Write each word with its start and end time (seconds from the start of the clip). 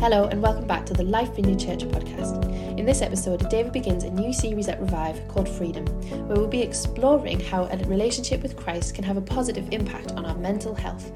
Hello, 0.00 0.26
and 0.26 0.40
welcome 0.40 0.64
back 0.64 0.86
to 0.86 0.94
the 0.94 1.02
Life 1.02 1.34
Vineyard 1.34 1.58
Church 1.58 1.80
podcast. 1.80 2.78
In 2.78 2.86
this 2.86 3.02
episode, 3.02 3.50
David 3.50 3.72
begins 3.72 4.04
a 4.04 4.10
new 4.10 4.32
series 4.32 4.68
at 4.68 4.80
Revive 4.80 5.26
called 5.26 5.48
Freedom, 5.48 5.84
where 6.28 6.38
we'll 6.38 6.46
be 6.46 6.62
exploring 6.62 7.40
how 7.40 7.64
a 7.64 7.76
relationship 7.78 8.40
with 8.40 8.56
Christ 8.56 8.94
can 8.94 9.02
have 9.02 9.16
a 9.16 9.20
positive 9.20 9.68
impact 9.72 10.12
on 10.12 10.24
our 10.24 10.36
mental 10.36 10.72
health, 10.72 11.10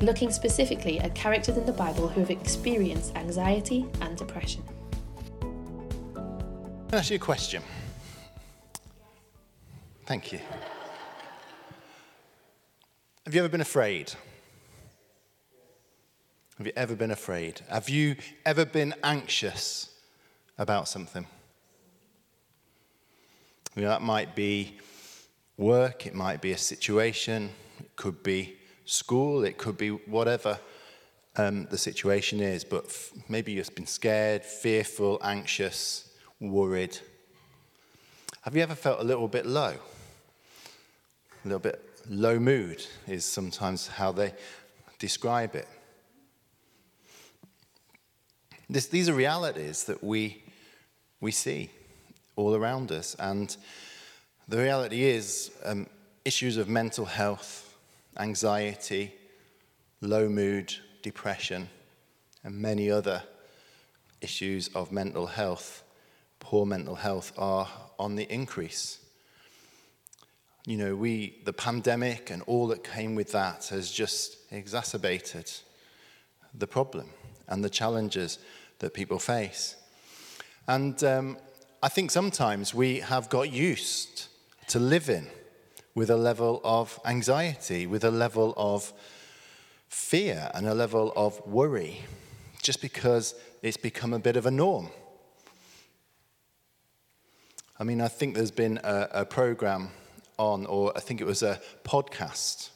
looking 0.00 0.30
specifically 0.30 1.00
at 1.00 1.16
characters 1.16 1.56
in 1.56 1.66
the 1.66 1.72
Bible 1.72 2.06
who 2.06 2.20
have 2.20 2.30
experienced 2.30 3.16
anxiety 3.16 3.86
and 4.00 4.16
depression. 4.16 4.62
Can 6.12 6.92
I 6.92 6.98
ask 6.98 7.10
you 7.10 7.16
a 7.16 7.18
question? 7.18 7.60
Thank 10.06 10.30
you. 10.30 10.38
Have 13.24 13.34
you 13.34 13.40
ever 13.40 13.48
been 13.48 13.60
afraid? 13.60 14.12
Have 16.58 16.66
you 16.66 16.72
ever 16.76 16.94
been 16.94 17.10
afraid? 17.10 17.60
Have 17.68 17.88
you 17.88 18.16
ever 18.44 18.66
been 18.66 18.94
anxious 19.02 19.90
about 20.58 20.86
something? 20.86 21.26
You 23.74 23.82
know, 23.82 23.88
that 23.88 24.02
might 24.02 24.34
be 24.34 24.78
work, 25.56 26.06
it 26.06 26.14
might 26.14 26.42
be 26.42 26.52
a 26.52 26.58
situation, 26.58 27.50
it 27.80 27.96
could 27.96 28.22
be 28.22 28.56
school, 28.84 29.44
it 29.44 29.56
could 29.56 29.78
be 29.78 29.88
whatever 29.88 30.58
um, 31.36 31.66
the 31.70 31.78
situation 31.78 32.40
is, 32.40 32.64
but 32.64 32.84
f- 32.84 33.12
maybe 33.30 33.52
you've 33.52 33.74
been 33.74 33.86
scared, 33.86 34.44
fearful, 34.44 35.18
anxious, 35.24 36.10
worried. 36.38 36.98
Have 38.42 38.54
you 38.54 38.62
ever 38.62 38.74
felt 38.74 39.00
a 39.00 39.04
little 39.04 39.28
bit 39.28 39.46
low? 39.46 39.74
A 41.44 41.48
little 41.48 41.60
bit 41.60 41.82
low 42.10 42.38
mood 42.38 42.84
is 43.06 43.24
sometimes 43.24 43.86
how 43.86 44.12
they 44.12 44.34
describe 44.98 45.54
it. 45.54 45.66
This, 48.72 48.86
these 48.86 49.10
are 49.10 49.14
realities 49.14 49.84
that 49.84 50.02
we, 50.02 50.42
we 51.20 51.30
see 51.30 51.68
all 52.36 52.54
around 52.54 52.90
us. 52.90 53.14
And 53.18 53.54
the 54.48 54.56
reality 54.56 55.04
is 55.04 55.50
um, 55.62 55.88
issues 56.24 56.56
of 56.56 56.70
mental 56.70 57.04
health, 57.04 57.76
anxiety, 58.18 59.12
low 60.00 60.26
mood, 60.26 60.74
depression, 61.02 61.68
and 62.44 62.54
many 62.54 62.90
other 62.90 63.22
issues 64.22 64.68
of 64.68 64.90
mental 64.90 65.26
health, 65.26 65.84
poor 66.40 66.64
mental 66.64 66.94
health, 66.94 67.34
are 67.36 67.68
on 67.98 68.16
the 68.16 68.24
increase. 68.32 69.00
You 70.64 70.78
know, 70.78 70.96
we, 70.96 71.42
the 71.44 71.52
pandemic 71.52 72.30
and 72.30 72.40
all 72.46 72.68
that 72.68 72.84
came 72.84 73.16
with 73.16 73.32
that 73.32 73.66
has 73.66 73.92
just 73.92 74.38
exacerbated 74.50 75.52
the 76.54 76.66
problem 76.66 77.10
and 77.48 77.62
the 77.62 77.68
challenges 77.68 78.38
that 78.82 78.92
people 78.92 79.18
face. 79.20 79.76
And 80.66 81.02
um, 81.04 81.38
I 81.82 81.88
think 81.88 82.10
sometimes 82.10 82.74
we 82.74 82.98
have 82.98 83.28
got 83.28 83.52
used 83.52 84.26
to 84.68 84.80
living 84.80 85.28
with 85.94 86.10
a 86.10 86.16
level 86.16 86.60
of 86.64 86.98
anxiety, 87.04 87.86
with 87.86 88.02
a 88.02 88.10
level 88.10 88.52
of 88.56 88.92
fear, 89.88 90.50
and 90.52 90.66
a 90.66 90.74
level 90.74 91.12
of 91.14 91.40
worry, 91.46 92.00
just 92.60 92.82
because 92.82 93.36
it's 93.62 93.76
become 93.76 94.12
a 94.12 94.18
bit 94.18 94.36
of 94.36 94.46
a 94.46 94.50
norm. 94.50 94.88
I 97.78 97.84
mean, 97.84 98.00
I 98.00 98.08
think 98.08 98.34
there's 98.34 98.50
been 98.50 98.80
a, 98.82 99.08
a 99.12 99.24
program 99.24 99.90
on, 100.38 100.66
or 100.66 100.92
I 100.96 101.00
think 101.00 101.20
it 101.20 101.26
was 101.26 101.44
a 101.44 101.60
podcast 101.84 102.70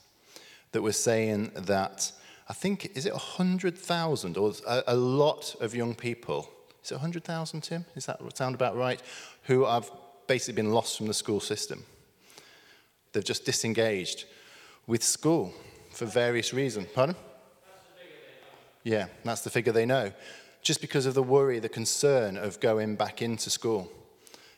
that 0.70 0.82
was 0.82 0.96
saying 0.96 1.50
that 1.56 2.12
I 2.48 2.52
think, 2.52 2.97
is 2.97 3.06
it 3.06 3.12
100,000 3.12 4.36
or 4.36 4.52
a, 4.66 4.83
a, 4.89 4.97
lot 4.97 5.56
of 5.61 5.75
young 5.75 5.94
people? 5.94 6.48
Is 6.84 6.92
it 6.92 6.94
100,000, 6.94 7.61
Tim? 7.61 7.84
Is 7.97 8.06
that 8.06 8.20
sound 8.36 8.55
about 8.55 8.77
right? 8.77 9.02
Who 9.44 9.64
have 9.64 9.91
basically 10.27 10.55
been 10.55 10.73
lost 10.73 10.96
from 10.96 11.07
the 11.07 11.14
school 11.14 11.40
system. 11.40 11.84
They've 13.12 13.24
just 13.24 13.45
disengaged 13.45 14.24
with 14.86 15.02
school 15.02 15.52
for 15.92 16.05
various 16.05 16.52
reasons. 16.52 16.89
Pardon? 16.95 17.17
Yeah, 18.83 19.07
that's 19.24 19.42
the 19.42 19.51
figure 19.51 19.73
they 19.73 19.86
know. 19.86 20.13
Just 20.63 20.80
because 20.80 21.07
of 21.07 21.14
the 21.14 21.23
worry, 21.23 21.58
the 21.58 21.68
concern 21.68 22.36
of 22.36 22.61
going 22.61 22.96
back 22.96 23.23
into 23.23 23.51
school. 23.51 23.90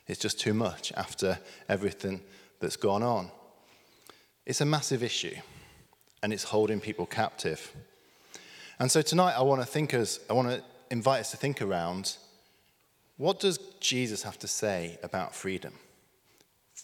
It's 0.06 0.20
just 0.20 0.40
too 0.40 0.54
much 0.54 0.92
after 0.96 1.38
everything 1.68 2.20
that's 2.60 2.76
gone 2.76 3.02
on. 3.02 3.30
It's 4.46 4.60
a 4.60 4.66
massive 4.66 5.02
issue 5.02 5.36
and 6.22 6.32
it's 6.32 6.44
holding 6.44 6.80
people 6.80 7.06
captive. 7.06 7.72
And 8.78 8.90
so 8.90 9.02
tonight 9.02 9.34
I 9.34 9.42
want 9.42 9.60
to 9.60 9.66
think 9.66 9.94
as 9.94 10.20
I 10.28 10.32
want 10.32 10.48
to 10.48 10.62
invite 10.90 11.20
us 11.20 11.30
to 11.32 11.36
think 11.36 11.60
around 11.60 12.16
what 13.16 13.40
does 13.40 13.58
Jesus 13.80 14.22
have 14.22 14.38
to 14.38 14.48
say 14.48 14.98
about 15.02 15.34
freedom 15.34 15.74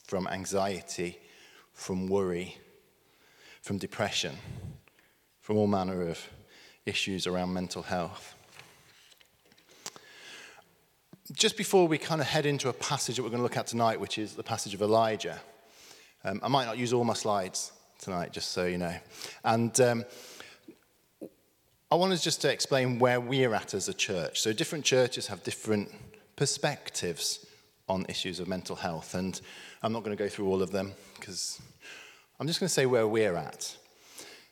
from 0.07 0.27
anxiety, 0.27 1.19
from 1.73 2.09
worry, 2.09 2.59
from 3.63 3.79
depression, 3.79 4.37
from 5.41 5.57
all 5.57 5.67
manner 5.67 6.03
of 6.03 6.29
issues 6.87 7.27
around 7.27 7.53
mental 7.53 7.83
health. 7.83 8.35
Just 11.33 11.57
before 11.57 11.89
we 11.89 11.97
kind 11.97 12.21
of 12.21 12.27
head 12.27 12.45
into 12.45 12.69
a 12.69 12.73
passage 12.73 13.17
that 13.17 13.23
we're 13.23 13.31
going 13.31 13.39
to 13.39 13.45
look 13.45 13.57
at 13.57 13.67
tonight, 13.67 13.99
which 13.99 14.19
is 14.19 14.35
the 14.35 14.43
passage 14.43 14.75
of 14.75 14.83
Elijah, 14.83 15.41
um, 16.25 16.41
I 16.43 16.49
might 16.49 16.67
not 16.67 16.77
use 16.77 16.93
all 16.93 17.05
my 17.05 17.15
slides 17.15 17.73
tonight, 18.01 18.33
just 18.33 18.53
so 18.53 18.67
you 18.67 18.79
know. 18.79 18.95
And 19.45 19.81
um, 19.81 20.05
I 21.91 21.97
wanted 21.97 22.21
just 22.21 22.41
to 22.43 22.53
explain 22.53 22.99
where 22.99 23.21
we're 23.21 23.55
at 23.55 23.75
as 23.75 23.89
a 23.89 23.95
church. 23.95 24.41
So, 24.41 24.53
different 24.53 24.85
churches 24.85 25.27
have 25.29 25.43
different 25.43 25.91
perspectives 26.37 27.47
on 27.89 28.07
issues 28.09 28.41
of 28.41 28.49
mental 28.49 28.77
health. 28.77 29.15
And 29.15 29.41
I'm 29.83 29.93
not 29.93 30.05
going 30.05 30.17
to 30.17 30.23
go 30.23 30.29
through 30.29 30.49
all 30.49 30.63
of 30.63 30.71
them 30.71 30.93
because 31.19 31.61
I'm 32.41 32.47
just 32.47 32.61
going 32.61 32.69
to 32.69 32.73
say 32.73 32.87
where 32.87 33.07
we're 33.07 33.37
at. 33.37 33.77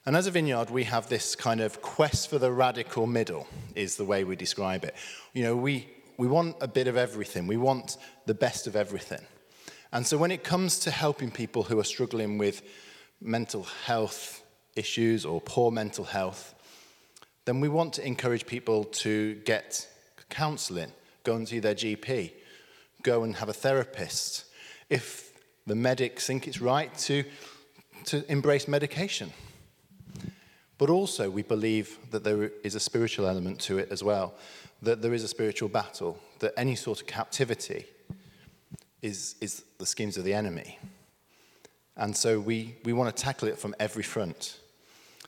And 0.04 0.16
as 0.16 0.26
a 0.26 0.30
vineyard, 0.30 0.70
we 0.70 0.84
have 0.84 1.08
this 1.08 1.36
kind 1.36 1.60
of 1.60 1.80
quest 1.80 2.28
for 2.28 2.38
the 2.38 2.50
radical 2.50 3.06
middle, 3.06 3.46
is 3.76 3.96
the 3.96 4.04
way 4.04 4.24
we 4.24 4.34
describe 4.34 4.84
it. 4.84 4.96
You 5.32 5.44
know, 5.44 5.56
we, 5.56 5.88
we 6.18 6.26
want 6.26 6.56
a 6.60 6.66
bit 6.66 6.88
of 6.88 6.96
everything, 6.96 7.46
we 7.46 7.56
want 7.56 7.98
the 8.26 8.34
best 8.34 8.66
of 8.66 8.74
everything. 8.74 9.24
And 9.92 10.06
so 10.06 10.18
when 10.18 10.32
it 10.32 10.42
comes 10.42 10.78
to 10.80 10.90
helping 10.90 11.30
people 11.30 11.64
who 11.64 11.78
are 11.78 11.84
struggling 11.84 12.36
with 12.36 12.62
mental 13.22 13.64
health 13.84 14.42
issues 14.76 15.24
or 15.24 15.40
poor 15.40 15.70
mental 15.70 16.04
health, 16.04 16.54
then 17.44 17.60
we 17.60 17.68
want 17.68 17.94
to 17.94 18.06
encourage 18.06 18.46
people 18.46 18.84
to 18.84 19.34
get 19.44 19.88
counseling, 20.30 20.92
go 21.24 21.34
and 21.36 21.48
see 21.48 21.58
their 21.58 21.74
GP, 21.74 22.32
go 23.02 23.24
and 23.24 23.36
have 23.36 23.48
a 23.48 23.52
therapist. 23.52 24.44
If 24.88 25.32
the 25.66 25.74
medics 25.74 26.26
think 26.26 26.48
it's 26.48 26.60
right 26.60 26.92
to, 26.98 27.24
to 28.06 28.30
embrace 28.30 28.66
medication. 28.66 29.32
But 30.78 30.90
also, 30.90 31.30
we 31.30 31.42
believe 31.42 31.98
that 32.10 32.24
there 32.24 32.50
is 32.64 32.74
a 32.74 32.80
spiritual 32.80 33.26
element 33.28 33.60
to 33.60 33.78
it 33.78 33.88
as 33.92 34.02
well, 34.02 34.34
that 34.82 35.00
there 35.00 35.14
is 35.14 35.22
a 35.22 35.28
spiritual 35.28 35.68
battle, 35.68 36.18
that 36.40 36.52
any 36.56 36.74
sort 36.74 37.00
of 37.00 37.06
captivity 37.06 37.86
is, 39.00 39.36
is 39.40 39.62
the 39.78 39.86
schemes 39.86 40.16
of 40.16 40.24
the 40.24 40.34
enemy. 40.34 40.78
And 41.96 42.16
so 42.16 42.40
we, 42.40 42.76
we 42.84 42.92
want 42.92 43.14
to 43.14 43.22
tackle 43.22 43.48
it 43.48 43.58
from 43.58 43.74
every 43.78 44.02
front. 44.02 44.58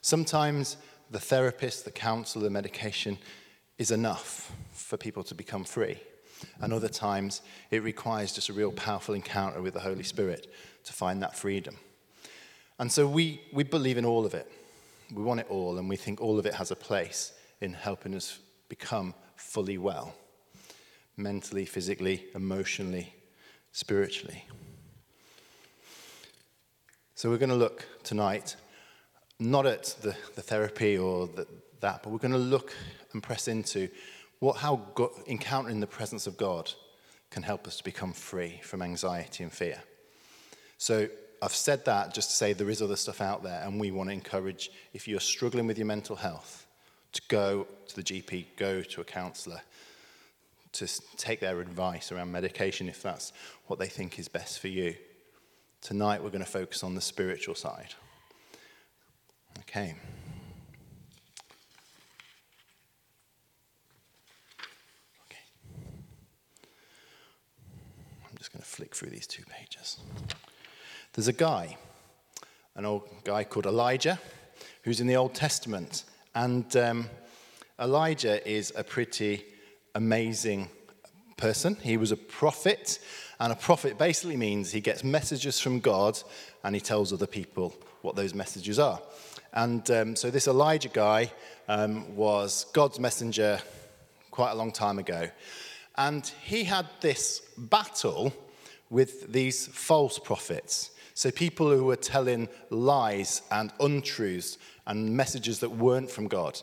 Sometimes 0.01 0.77
the 1.11 1.21
therapist, 1.21 1.85
the 1.85 1.91
counselor, 1.91 2.45
the 2.45 2.51
medication 2.51 3.19
is 3.79 3.91
enough 3.91 4.53
for 4.73 4.97
people 4.97 5.23
to 5.25 5.35
become 5.35 5.65
free. 5.65 5.99
And 6.61 6.73
other 6.73 6.89
times 6.89 7.43
it 7.71 7.83
requires 7.83 8.33
just 8.33 8.49
a 8.49 8.53
real 8.53 8.73
powerful 8.73 9.15
encounter 9.15 9.61
with 9.63 9.75
the 9.75 9.81
Holy 9.81 10.03
Spirit 10.03 10.53
to 10.85 10.93
find 10.93 11.23
that 11.23 11.37
freedom. 11.37 11.77
And 12.79 12.91
so 12.91 13.07
we, 13.07 13.41
we 13.53 13.63
believe 13.63 13.99
in 13.99 14.05
all 14.05 14.27
of 14.27 14.35
it. 14.35 14.51
We 15.13 15.23
want 15.23 15.41
it 15.41 15.47
all, 15.49 15.79
and 15.79 15.89
we 15.89 15.97
think 15.97 16.21
all 16.21 16.39
of 16.39 16.47
it 16.47 16.55
has 16.55 16.71
a 16.71 16.77
place 16.77 17.33
in 17.61 17.73
helping 17.75 18.15
us 18.15 18.39
become 18.69 19.15
fully 19.37 19.79
well 19.79 20.15
mentally, 21.17 21.65
physically, 21.65 22.27
emotionally, 22.35 23.15
spiritually. 23.73 24.45
So 27.17 27.31
we're 27.31 27.39
going 27.39 27.51
to 27.51 27.55
look 27.55 27.87
tonight 28.03 28.57
not 29.39 29.67
at 29.67 29.95
the, 30.03 30.17
the 30.35 30.43
therapy 30.43 30.99
or 30.99 31.29
the, 31.29 31.47
that, 31.79 32.03
but 32.03 32.11
we're 32.11 32.19
going 32.19 32.33
to 32.33 32.39
look 32.39 32.75
and 33.13 33.23
press 33.23 33.47
into 33.47 33.89
what, 34.41 34.57
how 34.57 34.83
God, 34.97 35.11
encountering 35.29 35.79
the 35.79 35.87
presence 35.87 36.27
of 36.27 36.37
God 36.37 36.73
can 37.31 37.45
help 37.45 37.69
us 37.69 37.77
to 37.77 37.85
become 37.85 38.13
free 38.13 38.61
from 38.65 38.83
anxiety 38.83 39.45
and 39.45 39.53
fear. 39.53 39.81
So 40.77 41.09
I've 41.41 41.55
said 41.55 41.85
that 41.85 42.13
just 42.13 42.31
to 42.31 42.37
say 42.37 42.53
there 42.53 42.69
is 42.69 42.83
other 42.83 42.97
stuff 42.97 43.21
out 43.21 43.45
there, 43.45 43.63
and 43.65 43.79
we 43.79 43.93
want 43.93 44.09
to 44.09 44.13
encourage 44.13 44.71
if 44.93 45.07
you're 45.07 45.21
struggling 45.21 45.69
with 45.69 45.79
your 45.79 45.87
mental 45.87 46.17
health 46.17 46.67
to 47.13 47.23
go 47.29 47.69
to 47.87 47.97
the 47.97 48.03
GP, 48.03 48.47
go 48.57 48.83
to 48.83 49.01
a 49.01 49.05
counselor, 49.05 49.61
to 50.73 50.89
take 51.17 51.39
their 51.39 51.61
advice 51.61 52.11
around 52.11 52.33
medication 52.33 52.89
if 52.89 53.03
that's 53.03 53.33
what 53.69 53.79
they 53.79 53.87
think 53.87 54.19
is 54.19 54.27
best 54.27 54.59
for 54.59 54.67
you. 54.67 54.97
Tonight 55.85 56.23
we're 56.23 56.31
going 56.31 56.43
to 56.43 56.51
focus 56.51 56.83
on 56.83 56.95
the 56.95 57.01
spiritual 57.03 57.55
side. 57.55 57.93
Okay. 59.61 59.95
i'm 68.25 68.39
just 68.39 68.51
going 68.51 68.63
to 68.63 68.69
flick 68.69 68.95
through 68.95 69.11
these 69.11 69.27
two 69.27 69.43
pages. 69.51 69.99
There's 71.13 71.29
a 71.29 71.35
guy, 71.35 71.77
an 72.77 72.87
old 72.87 73.07
guy 73.23 73.45
called 73.45 73.67
Elijah, 73.67 74.19
who's 74.85 75.03
in 75.03 75.07
the 75.07 75.17
Old 75.17 75.35
Testament. 75.35 76.05
And 76.35 76.75
um, 76.79 77.11
Elijah 77.79 78.49
is 78.51 78.73
a 78.75 78.85
pretty 78.85 79.45
amazing 79.95 80.71
person. 81.37 81.77
He 81.83 81.97
was 81.97 82.13
a 82.13 82.17
prophet, 82.17 82.99
and 83.41 83.53
a 83.53 83.57
prophet 83.57 83.99
basically 83.99 84.37
means 84.37 84.73
he 84.73 84.81
gets 84.81 85.05
messages 85.05 85.61
from 85.61 85.81
God 85.81 86.19
and 86.63 86.75
he 86.75 86.81
tells 86.81 87.13
other 87.13 87.27
people 87.27 87.75
what 88.03 88.17
those 88.17 88.35
messages 88.35 88.79
are. 88.79 89.01
And 89.53 89.89
um, 89.91 90.17
so 90.17 90.31
this 90.31 90.49
Elijah 90.49 90.89
guy 90.89 91.33
um, 91.69 92.17
was 92.17 92.67
God's 92.73 92.99
messenger 92.99 93.59
quite 94.31 94.51
a 94.51 94.55
long 94.55 94.73
time 94.73 94.99
ago. 94.99 95.29
And 95.97 96.27
he 96.43 96.65
had 96.65 96.87
this 97.01 97.41
battle 97.57 98.33
with 98.91 99.33
these 99.33 99.67
false 99.69 100.19
prophets. 100.19 100.91
So 101.15 101.31
people 101.31 101.71
who 101.71 101.85
were 101.85 101.97
telling 101.97 102.49
lies 102.71 103.43
and 103.51 103.73
untruths 103.79 104.59
and 104.87 105.17
messages 105.17 105.61
that 105.61 105.71
weren't 105.71 106.11
from 106.11 106.27
God. 106.27 106.61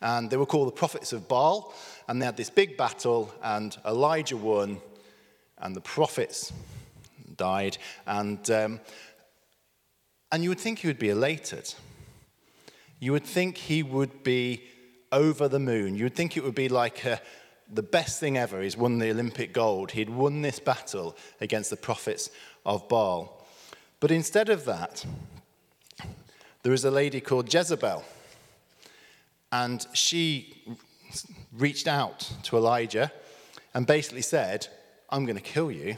And 0.00 0.28
they 0.28 0.36
were 0.36 0.46
called 0.46 0.66
the 0.66 0.72
prophets 0.72 1.12
of 1.12 1.28
Baal. 1.28 1.72
And 2.08 2.20
they 2.20 2.26
had 2.26 2.36
this 2.36 2.50
big 2.50 2.76
battle, 2.76 3.32
and 3.42 3.76
Elijah 3.86 4.36
won, 4.36 4.80
and 5.58 5.74
the 5.74 5.80
prophets 5.80 6.52
died. 7.36 7.78
And, 8.06 8.50
um, 8.50 8.80
and 10.30 10.42
you 10.42 10.48
would 10.48 10.60
think 10.60 10.80
he 10.80 10.88
would 10.88 10.98
be 10.98 11.10
elated. 11.10 11.74
You 13.00 13.12
would 13.12 13.24
think 13.24 13.56
he 13.56 13.82
would 13.82 14.22
be 14.22 14.62
over 15.10 15.48
the 15.48 15.58
moon. 15.58 15.96
You 15.96 16.04
would 16.04 16.14
think 16.14 16.36
it 16.36 16.44
would 16.44 16.54
be 16.54 16.68
like 16.68 17.04
a, 17.04 17.20
the 17.72 17.82
best 17.82 18.20
thing 18.20 18.36
ever. 18.36 18.60
He's 18.60 18.76
won 18.76 18.98
the 18.98 19.10
Olympic 19.10 19.52
gold. 19.52 19.92
He'd 19.92 20.10
won 20.10 20.42
this 20.42 20.58
battle 20.58 21.16
against 21.40 21.70
the 21.70 21.76
prophets 21.76 22.30
of 22.64 22.88
Baal. 22.88 23.46
But 24.00 24.10
instead 24.10 24.48
of 24.48 24.64
that, 24.64 25.04
there 26.62 26.72
is 26.72 26.84
a 26.84 26.90
lady 26.90 27.20
called 27.20 27.52
Jezebel. 27.52 28.04
And 29.50 29.86
she 29.92 30.64
reached 31.52 31.86
out 31.86 32.32
to 32.44 32.56
Elijah 32.56 33.12
and 33.74 33.86
basically 33.86 34.22
said, 34.22 34.68
I'm 35.10 35.24
going 35.24 35.36
to 35.36 35.42
kill 35.42 35.70
you. 35.70 35.96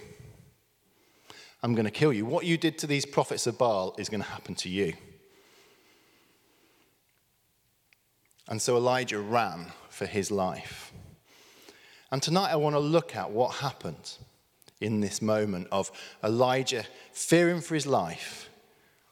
I'm 1.63 1.75
going 1.75 1.87
to 1.87 1.91
kill 1.91 2.13
you. 2.13 2.27
What 2.27 2.45
you 2.45 2.59
did 2.59 2.79
to 2.79 2.87
these 2.87 3.07
prophets 3.07 3.47
of 3.47 3.57
Baal 3.57 3.95
is 3.97 4.09
going 4.09 4.23
to 4.23 4.29
happen 4.29 4.55
to 4.57 4.69
you. 4.69 4.95
And 8.49 8.61
so 8.61 8.77
Elijah 8.77 9.19
ran 9.19 9.73
for 9.89 10.05
his 10.05 10.31
life. 10.31 10.93
And 12.11 12.23
tonight 12.23 12.53
I 12.53 12.57
want 12.57 12.75
to 12.75 12.81
look 12.81 13.17
at 13.17 13.31
what 13.31 13.55
happened 13.55 14.19
in 14.81 15.01
this 15.01 15.23
moment 15.23 15.69
of 15.73 15.91
Elijah 16.23 16.85
fearing 17.13 17.61
for 17.61 17.75
his 17.75 17.87
life 17.87 18.51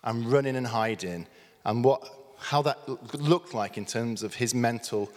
and 0.05 0.31
running 0.31 0.57
and 0.57 0.67
hiding, 0.67 1.27
and 1.65 1.85
what, 1.85 2.07
how 2.39 2.61
that 2.63 3.15
looked 3.15 3.55
like 3.55 3.79
in 3.79 3.87
terms 3.87 4.23
of 4.23 4.35
his 4.35 4.55
mental 4.55 5.11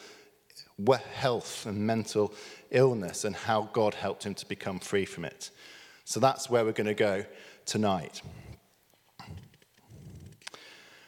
health 1.14 1.66
and 1.66 1.80
mental 1.80 2.34
illness, 2.72 3.26
and 3.26 3.36
how 3.36 3.70
God 3.74 3.94
helped 3.94 4.24
him 4.26 4.34
to 4.36 4.46
become 4.48 4.80
free 4.80 5.06
from 5.06 5.26
it. 5.26 5.50
So 6.04 6.20
that's 6.20 6.50
where 6.50 6.66
we're 6.66 6.72
going 6.72 6.88
to 6.88 6.94
go 6.94 7.26
tonight. 7.66 8.22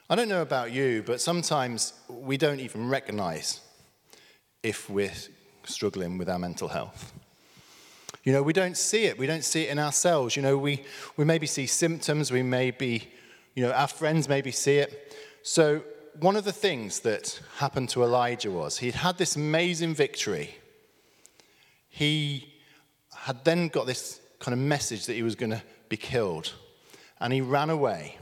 I 0.09 0.15
don't 0.15 0.29
know 0.29 0.41
about 0.41 0.71
you, 0.71 1.03
but 1.05 1.19
sometimes 1.19 1.93
we 2.07 2.37
don't 2.37 2.61
even 2.61 2.87
recognize 2.87 3.59
if 4.63 4.89
we're 4.89 5.11
struggling 5.65 6.17
with 6.17 6.29
our 6.29 6.39
mental 6.39 6.69
health. 6.69 7.13
You 8.23 8.33
know, 8.33 8.41
we 8.41 8.53
don't 8.53 8.77
see 8.77 9.03
it. 9.03 9.17
We 9.17 9.27
don't 9.27 9.43
see 9.43 9.63
it 9.63 9.69
in 9.69 9.79
ourselves. 9.79 10.35
You 10.35 10.41
know, 10.41 10.57
we, 10.57 10.83
we 11.17 11.25
maybe 11.25 11.45
see 11.45 11.65
symptoms. 11.65 12.31
We 12.31 12.41
maybe, 12.41 13.09
you 13.55 13.63
know, 13.63 13.71
our 13.71 13.87
friends 13.87 14.27
maybe 14.29 14.51
see 14.51 14.77
it. 14.77 15.15
So, 15.43 15.81
one 16.19 16.35
of 16.35 16.45
the 16.45 16.51
things 16.51 17.01
that 17.01 17.39
happened 17.57 17.89
to 17.89 18.03
Elijah 18.03 18.51
was 18.51 18.77
he'd 18.77 18.95
had 18.95 19.17
this 19.17 19.35
amazing 19.35 19.93
victory. 19.93 20.55
He 21.89 22.53
had 23.13 23.43
then 23.43 23.67
got 23.67 23.85
this 23.85 24.19
kind 24.39 24.53
of 24.53 24.59
message 24.59 25.05
that 25.07 25.13
he 25.13 25.23
was 25.23 25.35
going 25.35 25.51
to 25.51 25.61
be 25.89 25.97
killed. 25.97 26.53
And 27.19 27.33
he 27.33 27.41
ran 27.41 27.69
away. 27.69 28.17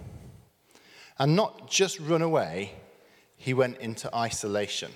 And 1.20 1.36
not 1.36 1.70
just 1.70 2.00
run 2.00 2.22
away, 2.22 2.74
he 3.38 3.54
went 3.54 3.78
into 3.80 4.14
isolation. 4.16 4.92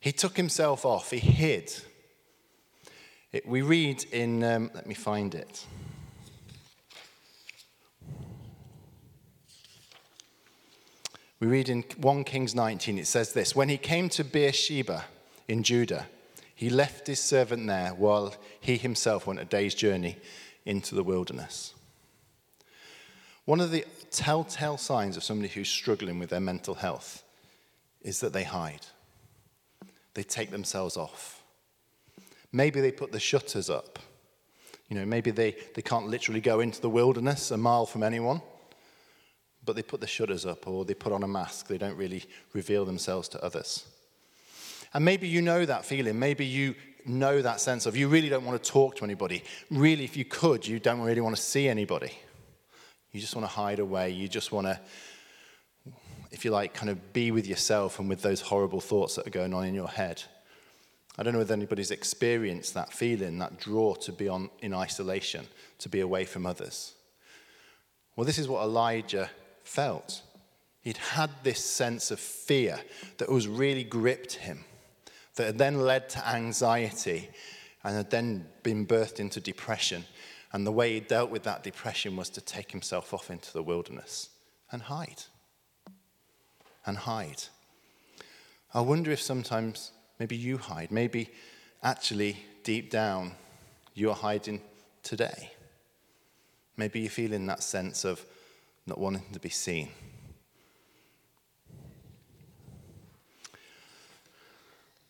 He 0.00 0.12
took 0.12 0.36
himself 0.36 0.84
off, 0.84 1.10
he 1.10 1.18
hid. 1.18 1.72
It, 3.32 3.46
we 3.46 3.62
read 3.62 4.04
in, 4.12 4.42
um, 4.42 4.70
let 4.74 4.86
me 4.86 4.94
find 4.94 5.34
it. 5.34 5.64
We 11.42 11.48
read 11.48 11.68
in 11.68 11.82
1 11.96 12.22
Kings 12.22 12.54
19, 12.54 12.98
it 12.98 13.06
says 13.08 13.32
this 13.32 13.56
When 13.56 13.68
he 13.68 13.76
came 13.76 14.08
to 14.10 14.22
Beersheba 14.22 15.06
in 15.48 15.64
Judah, 15.64 16.06
he 16.54 16.70
left 16.70 17.08
his 17.08 17.18
servant 17.18 17.66
there 17.66 17.88
while 17.94 18.36
he 18.60 18.76
himself 18.76 19.26
went 19.26 19.40
a 19.40 19.44
day's 19.44 19.74
journey 19.74 20.18
into 20.64 20.94
the 20.94 21.02
wilderness. 21.02 21.74
One 23.44 23.58
of 23.58 23.72
the 23.72 23.84
telltale 24.12 24.76
signs 24.76 25.16
of 25.16 25.24
somebody 25.24 25.48
who's 25.48 25.68
struggling 25.68 26.20
with 26.20 26.30
their 26.30 26.38
mental 26.38 26.76
health 26.76 27.24
is 28.02 28.20
that 28.20 28.32
they 28.32 28.44
hide, 28.44 28.86
they 30.14 30.22
take 30.22 30.52
themselves 30.52 30.96
off. 30.96 31.42
Maybe 32.52 32.80
they 32.80 32.92
put 32.92 33.10
the 33.10 33.18
shutters 33.18 33.68
up. 33.68 33.98
You 34.88 34.96
know, 34.96 35.06
maybe 35.06 35.32
they, 35.32 35.56
they 35.74 35.82
can't 35.82 36.06
literally 36.06 36.40
go 36.40 36.60
into 36.60 36.80
the 36.80 36.88
wilderness 36.88 37.50
a 37.50 37.56
mile 37.56 37.84
from 37.84 38.04
anyone, 38.04 38.42
but 39.64 39.76
they 39.76 39.82
put 39.82 40.00
the 40.00 40.06
shutters 40.06 40.44
up 40.44 40.66
or 40.66 40.84
they 40.84 40.94
put 40.94 41.12
on 41.12 41.22
a 41.22 41.28
mask. 41.28 41.68
They 41.68 41.78
don't 41.78 41.96
really 41.96 42.24
reveal 42.52 42.84
themselves 42.84 43.28
to 43.30 43.44
others. 43.44 43.86
And 44.94 45.04
maybe 45.04 45.28
you 45.28 45.40
know 45.40 45.64
that 45.64 45.84
feeling. 45.84 46.18
Maybe 46.18 46.44
you 46.44 46.74
know 47.06 47.42
that 47.42 47.60
sense 47.60 47.86
of 47.86 47.96
you 47.96 48.08
really 48.08 48.28
don't 48.28 48.44
want 48.44 48.62
to 48.62 48.70
talk 48.70 48.96
to 48.96 49.04
anybody. 49.04 49.42
Really, 49.70 50.04
if 50.04 50.16
you 50.16 50.24
could, 50.24 50.66
you 50.66 50.78
don't 50.78 51.00
really 51.00 51.20
want 51.20 51.36
to 51.36 51.42
see 51.42 51.68
anybody. 51.68 52.12
You 53.12 53.20
just 53.20 53.34
want 53.34 53.46
to 53.46 53.52
hide 53.52 53.78
away. 53.78 54.10
You 54.10 54.28
just 54.28 54.52
want 54.52 54.66
to, 54.66 54.80
if 56.30 56.44
you 56.44 56.50
like, 56.50 56.74
kind 56.74 56.90
of 56.90 57.12
be 57.12 57.30
with 57.30 57.46
yourself 57.46 57.98
and 57.98 58.08
with 58.08 58.22
those 58.22 58.40
horrible 58.40 58.80
thoughts 58.80 59.16
that 59.16 59.26
are 59.26 59.30
going 59.30 59.54
on 59.54 59.64
in 59.64 59.74
your 59.74 59.88
head. 59.88 60.22
I 61.18 61.22
don't 61.22 61.34
know 61.34 61.40
whether 61.40 61.52
anybody's 61.52 61.90
experienced 61.90 62.74
that 62.74 62.92
feeling, 62.92 63.38
that 63.38 63.60
draw 63.60 63.94
to 63.96 64.12
be 64.12 64.28
on, 64.28 64.48
in 64.60 64.72
isolation, 64.72 65.46
to 65.80 65.90
be 65.90 66.00
away 66.00 66.24
from 66.24 66.46
others. 66.46 66.94
Well, 68.16 68.24
this 68.24 68.38
is 68.38 68.48
what 68.48 68.62
Elijah 68.62 69.30
felt. 69.64 70.22
He'd 70.80 70.96
had 70.96 71.30
this 71.42 71.64
sense 71.64 72.10
of 72.10 72.18
fear 72.18 72.78
that 73.18 73.30
was 73.30 73.46
really 73.46 73.84
gripped 73.84 74.34
him, 74.34 74.64
that 75.36 75.46
had 75.46 75.58
then 75.58 75.80
led 75.80 76.08
to 76.10 76.28
anxiety 76.28 77.30
and 77.84 77.96
had 77.96 78.10
then 78.10 78.46
been 78.62 78.86
birthed 78.86 79.20
into 79.20 79.40
depression. 79.40 80.04
And 80.52 80.66
the 80.66 80.72
way 80.72 80.94
he 80.94 81.00
dealt 81.00 81.30
with 81.30 81.44
that 81.44 81.62
depression 81.62 82.16
was 82.16 82.28
to 82.30 82.40
take 82.40 82.72
himself 82.72 83.14
off 83.14 83.30
into 83.30 83.52
the 83.52 83.62
wilderness 83.62 84.28
and 84.70 84.82
hide. 84.82 85.22
And 86.84 86.98
hide. 86.98 87.44
I 88.74 88.80
wonder 88.80 89.10
if 89.10 89.20
sometimes 89.20 89.92
Maybe 90.22 90.36
you 90.36 90.56
hide. 90.56 90.92
Maybe 90.92 91.30
actually, 91.82 92.36
deep 92.62 92.90
down, 92.90 93.32
you're 93.92 94.14
hiding 94.14 94.60
today. 95.02 95.50
Maybe 96.76 97.00
you're 97.00 97.10
feeling 97.10 97.46
that 97.46 97.64
sense 97.64 98.04
of 98.04 98.24
not 98.86 98.98
wanting 98.98 99.24
to 99.32 99.40
be 99.40 99.48
seen. 99.48 99.88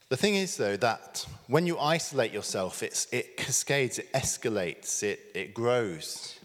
The 0.08 0.16
thing 0.18 0.34
is, 0.34 0.58
though, 0.58 0.76
that 0.76 1.26
when 1.46 1.66
you 1.66 1.78
isolate 1.78 2.32
yourself, 2.32 2.82
it 2.82 3.36
cascades, 3.38 3.98
it 3.98 4.12
escalates, 4.12 5.02
it, 5.02 5.20
it 5.34 5.54
grows. 5.54 6.38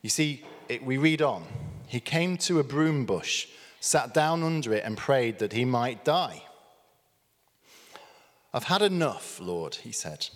You 0.00 0.10
see, 0.10 0.44
it, 0.68 0.84
we 0.84 0.96
read 0.96 1.20
on. 1.20 1.44
He 1.88 1.98
came 1.98 2.36
to 2.36 2.60
a 2.60 2.62
broom 2.62 3.06
bush, 3.06 3.48
sat 3.80 4.14
down 4.14 4.44
under 4.44 4.72
it, 4.74 4.84
and 4.84 4.96
prayed 4.96 5.40
that 5.40 5.52
he 5.52 5.64
might 5.64 6.04
die. 6.04 6.44
I've 8.54 8.64
had 8.64 8.82
enough, 8.82 9.40
Lord, 9.40 9.74
he 9.74 9.90
said. 9.90 10.28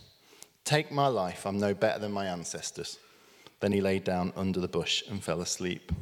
Take 0.64 0.91
my 0.91 1.07
life, 1.07 1.47
I'm 1.47 1.61
no 1.61 1.75
better 1.75 2.00
than 2.00 2.11
my 2.11 2.26
ancestors. 2.26 2.99
Then 3.61 3.71
he 3.71 3.81
lay 3.81 4.00
down 4.00 4.33
under 4.35 4.59
the 4.59 4.67
bush 4.67 5.05
and 5.09 5.23
fell 5.23 5.41
asleep. 5.41 5.93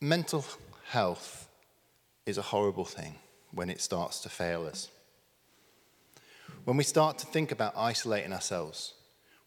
Mental 0.00 0.44
health 0.90 1.48
is 2.24 2.38
a 2.38 2.42
horrible 2.42 2.84
thing 2.84 3.16
when 3.52 3.68
it 3.68 3.80
starts 3.80 4.20
to 4.20 4.28
fail 4.28 4.64
us. 4.64 4.88
When 6.64 6.76
we 6.76 6.84
start 6.84 7.18
to 7.18 7.26
think 7.26 7.50
about 7.50 7.72
isolating 7.76 8.32
ourselves, 8.32 8.94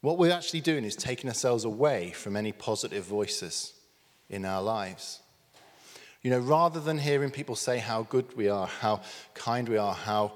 what 0.01 0.17
we're 0.17 0.33
actually 0.33 0.61
doing 0.61 0.83
is 0.83 0.95
taking 0.95 1.29
ourselves 1.29 1.63
away 1.63 2.11
from 2.11 2.35
any 2.35 2.51
positive 2.51 3.05
voices 3.05 3.73
in 4.29 4.43
our 4.43 4.61
lives. 4.61 5.21
You 6.21 6.31
know, 6.31 6.39
rather 6.39 6.81
than 6.81 6.97
hearing 6.97 7.31
people 7.31 7.55
say 7.55 7.77
how 7.77 8.03
good 8.03 8.35
we 8.35 8.49
are, 8.49 8.67
how 8.67 9.01
kind 9.33 9.69
we 9.69 9.77
are, 9.77 9.93
how 9.93 10.33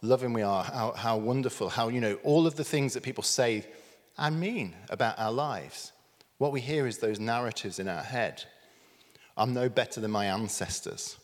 loving 0.00 0.32
we 0.32 0.42
are, 0.42 0.62
how, 0.62 0.92
how 0.92 1.16
wonderful, 1.16 1.70
how, 1.70 1.88
you 1.88 2.00
know, 2.00 2.14
all 2.22 2.46
of 2.46 2.54
the 2.54 2.64
things 2.64 2.94
that 2.94 3.02
people 3.02 3.24
say 3.24 3.66
and 4.16 4.38
mean 4.38 4.76
about 4.90 5.18
our 5.18 5.32
lives. 5.32 5.92
What 6.38 6.52
we 6.52 6.60
hear 6.60 6.86
is 6.86 6.98
those 6.98 7.18
narratives 7.18 7.80
in 7.80 7.88
our 7.88 8.02
head. 8.02 8.44
I'm 9.36 9.52
no 9.52 9.68
better 9.68 10.00
than 10.00 10.10
my 10.10 10.26
ancestors. 10.26 11.16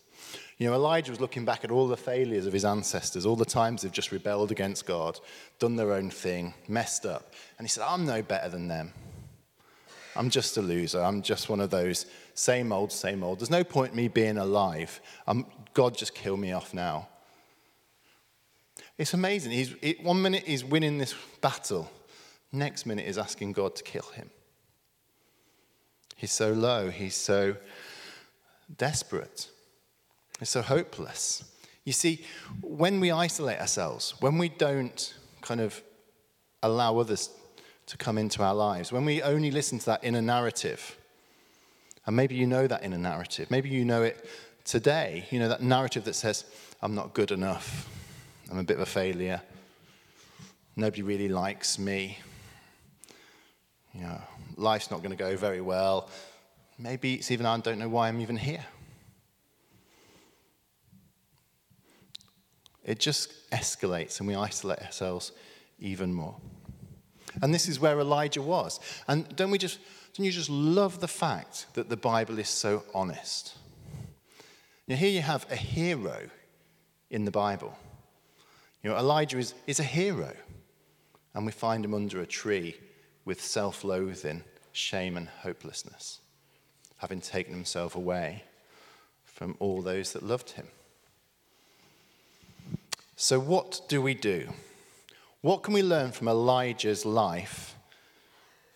You 0.58 0.68
know, 0.68 0.74
Elijah 0.74 1.10
was 1.10 1.20
looking 1.20 1.44
back 1.44 1.64
at 1.64 1.70
all 1.70 1.88
the 1.88 1.96
failures 1.96 2.46
of 2.46 2.52
his 2.52 2.64
ancestors, 2.64 3.26
all 3.26 3.36
the 3.36 3.44
times 3.44 3.82
they've 3.82 3.90
just 3.90 4.12
rebelled 4.12 4.52
against 4.52 4.86
God, 4.86 5.18
done 5.58 5.76
their 5.76 5.92
own 5.92 6.10
thing, 6.10 6.54
messed 6.68 7.04
up. 7.06 7.32
And 7.58 7.66
he 7.66 7.68
said, 7.68 7.84
I'm 7.84 8.06
no 8.06 8.22
better 8.22 8.48
than 8.48 8.68
them. 8.68 8.92
I'm 10.14 10.30
just 10.30 10.56
a 10.58 10.62
loser. 10.62 11.00
I'm 11.00 11.22
just 11.22 11.48
one 11.48 11.60
of 11.60 11.70
those 11.70 12.06
same 12.34 12.70
old, 12.70 12.92
same 12.92 13.24
old. 13.24 13.40
There's 13.40 13.50
no 13.50 13.64
point 13.64 13.94
me 13.94 14.08
being 14.08 14.38
alive. 14.38 15.00
I'm, 15.26 15.46
God 15.74 15.96
just 15.96 16.14
kill 16.14 16.36
me 16.36 16.52
off 16.52 16.74
now. 16.74 17.08
It's 18.98 19.14
amazing. 19.14 19.52
He's, 19.52 19.74
it, 19.80 20.02
one 20.04 20.20
minute 20.20 20.44
he's 20.46 20.64
winning 20.64 20.98
this 20.98 21.14
battle, 21.40 21.90
next 22.52 22.86
minute 22.86 23.06
he's 23.06 23.18
asking 23.18 23.52
God 23.52 23.74
to 23.76 23.82
kill 23.82 24.06
him. 24.14 24.30
He's 26.16 26.32
so 26.32 26.52
low, 26.52 26.90
he's 26.90 27.16
so 27.16 27.56
desperate, 28.76 29.48
It's 30.40 30.50
so 30.50 30.62
hopeless. 30.62 31.44
You 31.84 31.92
see, 31.92 32.24
when 32.60 33.00
we 33.00 33.10
isolate 33.10 33.60
ourselves, 33.60 34.14
when 34.20 34.38
we 34.38 34.48
don't 34.48 35.14
kind 35.40 35.60
of 35.60 35.82
allow 36.62 36.98
others 36.98 37.30
to 37.86 37.96
come 37.96 38.18
into 38.18 38.42
our 38.42 38.54
lives, 38.54 38.92
when 38.92 39.04
we 39.04 39.22
only 39.22 39.50
listen 39.50 39.78
to 39.80 39.86
that 39.86 40.04
inner 40.04 40.22
narrative, 40.22 40.96
and 42.06 42.16
maybe 42.16 42.34
you 42.34 42.46
know 42.46 42.66
that 42.66 42.84
inner 42.84 42.98
narrative, 42.98 43.50
maybe 43.50 43.68
you 43.68 43.84
know 43.84 44.02
it 44.02 44.24
today, 44.64 45.26
you 45.30 45.38
know, 45.38 45.48
that 45.48 45.62
narrative 45.62 46.04
that 46.04 46.14
says, 46.14 46.44
I'm 46.80 46.94
not 46.94 47.14
good 47.14 47.30
enough, 47.30 47.88
I'm 48.50 48.58
a 48.58 48.64
bit 48.64 48.76
of 48.76 48.82
a 48.82 48.86
failure, 48.86 49.42
nobody 50.76 51.02
really 51.02 51.28
likes 51.28 51.78
me, 51.78 52.18
you 53.92 54.02
know, 54.02 54.20
life's 54.56 54.90
not 54.90 54.98
going 55.02 55.10
to 55.10 55.16
go 55.16 55.36
very 55.36 55.60
well. 55.60 56.08
Maybe 56.82 57.14
it's 57.14 57.30
even 57.30 57.46
I 57.46 57.56
don't 57.58 57.78
know 57.78 57.88
why 57.88 58.08
I'm 58.08 58.20
even 58.20 58.36
here. 58.36 58.64
It 62.84 62.98
just 62.98 63.32
escalates 63.50 64.18
and 64.18 64.26
we 64.26 64.34
isolate 64.34 64.80
ourselves 64.80 65.30
even 65.78 66.12
more. 66.12 66.36
And 67.40 67.54
this 67.54 67.68
is 67.68 67.78
where 67.78 68.00
Elijah 68.00 68.42
was. 68.42 68.80
And 69.06 69.34
don't 69.36 69.52
we 69.52 69.58
just 69.58 69.78
don't 70.14 70.26
you 70.26 70.32
just 70.32 70.50
love 70.50 71.00
the 71.00 71.08
fact 71.08 71.66
that 71.74 71.88
the 71.88 71.96
Bible 71.96 72.38
is 72.40 72.48
so 72.48 72.82
honest? 72.92 73.56
Now 74.88 74.96
here 74.96 75.10
you 75.10 75.22
have 75.22 75.46
a 75.50 75.56
hero 75.56 76.28
in 77.10 77.24
the 77.24 77.30
Bible. 77.30 77.78
You 78.82 78.90
know, 78.90 78.96
Elijah 78.96 79.38
is, 79.38 79.54
is 79.68 79.78
a 79.78 79.84
hero. 79.84 80.32
And 81.34 81.46
we 81.46 81.52
find 81.52 81.84
him 81.84 81.94
under 81.94 82.20
a 82.20 82.26
tree 82.26 82.76
with 83.24 83.40
self 83.40 83.84
loathing, 83.84 84.42
shame, 84.72 85.16
and 85.16 85.28
hopelessness, 85.28 86.18
having 87.02 87.20
taken 87.20 87.52
himself 87.52 87.96
away 87.96 88.44
from 89.24 89.56
all 89.58 89.82
those 89.82 90.12
that 90.12 90.22
loved 90.22 90.50
him. 90.50 90.68
So, 93.16 93.40
what 93.40 93.80
do 93.88 94.00
we 94.00 94.14
do? 94.14 94.48
What 95.40 95.64
can 95.64 95.74
we 95.74 95.82
learn 95.82 96.12
from 96.12 96.28
Elijah's 96.28 97.04
life 97.04 97.74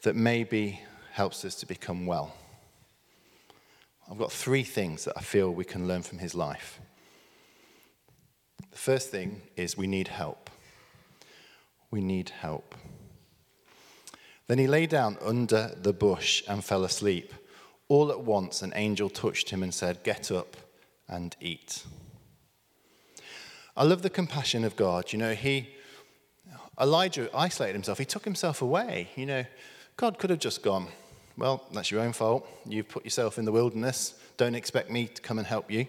that 0.02 0.16
maybe 0.16 0.80
helps 1.12 1.44
us 1.44 1.54
to 1.56 1.66
become 1.66 2.04
well? 2.04 2.34
I've 4.10 4.18
got 4.18 4.32
three 4.32 4.64
things 4.64 5.04
that 5.04 5.14
I 5.16 5.20
feel 5.20 5.52
we 5.52 5.64
can 5.64 5.86
learn 5.86 6.02
from 6.02 6.18
his 6.18 6.34
life. 6.34 6.80
The 8.72 8.78
first 8.78 9.08
thing 9.08 9.40
is 9.54 9.76
we 9.76 9.86
need 9.86 10.08
help. 10.08 10.50
We 11.92 12.00
need 12.00 12.30
help. 12.30 12.74
Then 14.48 14.58
he 14.58 14.66
lay 14.66 14.86
down 14.86 15.16
under 15.22 15.76
the 15.80 15.92
bush 15.92 16.42
and 16.48 16.64
fell 16.64 16.82
asleep. 16.82 17.32
All 17.88 18.10
at 18.10 18.20
once, 18.20 18.62
an 18.62 18.72
angel 18.74 19.08
touched 19.08 19.50
him 19.50 19.62
and 19.62 19.72
said, 19.72 20.02
Get 20.02 20.30
up 20.30 20.56
and 21.08 21.36
eat. 21.40 21.84
I 23.76 23.84
love 23.84 24.02
the 24.02 24.10
compassion 24.10 24.64
of 24.64 24.74
God. 24.76 25.12
You 25.12 25.18
know, 25.18 25.34
he, 25.34 25.68
Elijah 26.80 27.28
isolated 27.36 27.74
himself. 27.74 27.98
He 27.98 28.04
took 28.04 28.24
himself 28.24 28.62
away. 28.62 29.10
You 29.14 29.26
know, 29.26 29.44
God 29.96 30.18
could 30.18 30.30
have 30.30 30.38
just 30.38 30.62
gone, 30.62 30.88
Well, 31.36 31.64
that's 31.72 31.90
your 31.90 32.00
own 32.00 32.12
fault. 32.12 32.48
You've 32.66 32.88
put 32.88 33.04
yourself 33.04 33.38
in 33.38 33.44
the 33.44 33.52
wilderness. 33.52 34.14
Don't 34.36 34.54
expect 34.54 34.90
me 34.90 35.06
to 35.06 35.22
come 35.22 35.38
and 35.38 35.46
help 35.46 35.70
you. 35.70 35.86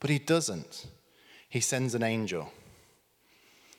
But 0.00 0.10
he 0.10 0.18
doesn't. 0.18 0.86
He 1.48 1.60
sends 1.60 1.94
an 1.94 2.02
angel. 2.02 2.50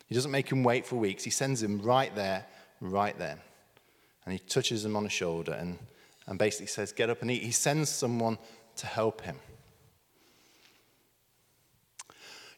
He 0.07 0.15
doesn't 0.15 0.31
make 0.31 0.51
him 0.51 0.63
wait 0.63 0.85
for 0.85 0.95
weeks. 0.95 1.23
He 1.23 1.31
sends 1.31 1.61
him 1.61 1.81
right 1.81 2.13
there, 2.15 2.45
right 2.79 3.17
then 3.17 3.39
and 4.27 4.33
he 4.33 4.39
touches 4.39 4.83
him 4.83 4.97
on 4.97 5.05
the 5.05 5.09
shoulder 5.09 5.53
and, 5.53 5.79
and 6.27 6.37
basically 6.37 6.67
says, 6.67 6.91
Get 6.91 7.09
up 7.09 7.21
and 7.21 7.31
eat. 7.31 7.43
He 7.43 7.51
sends 7.51 7.89
someone 7.89 8.37
to 8.77 8.87
help 8.87 9.21
him. 9.21 9.37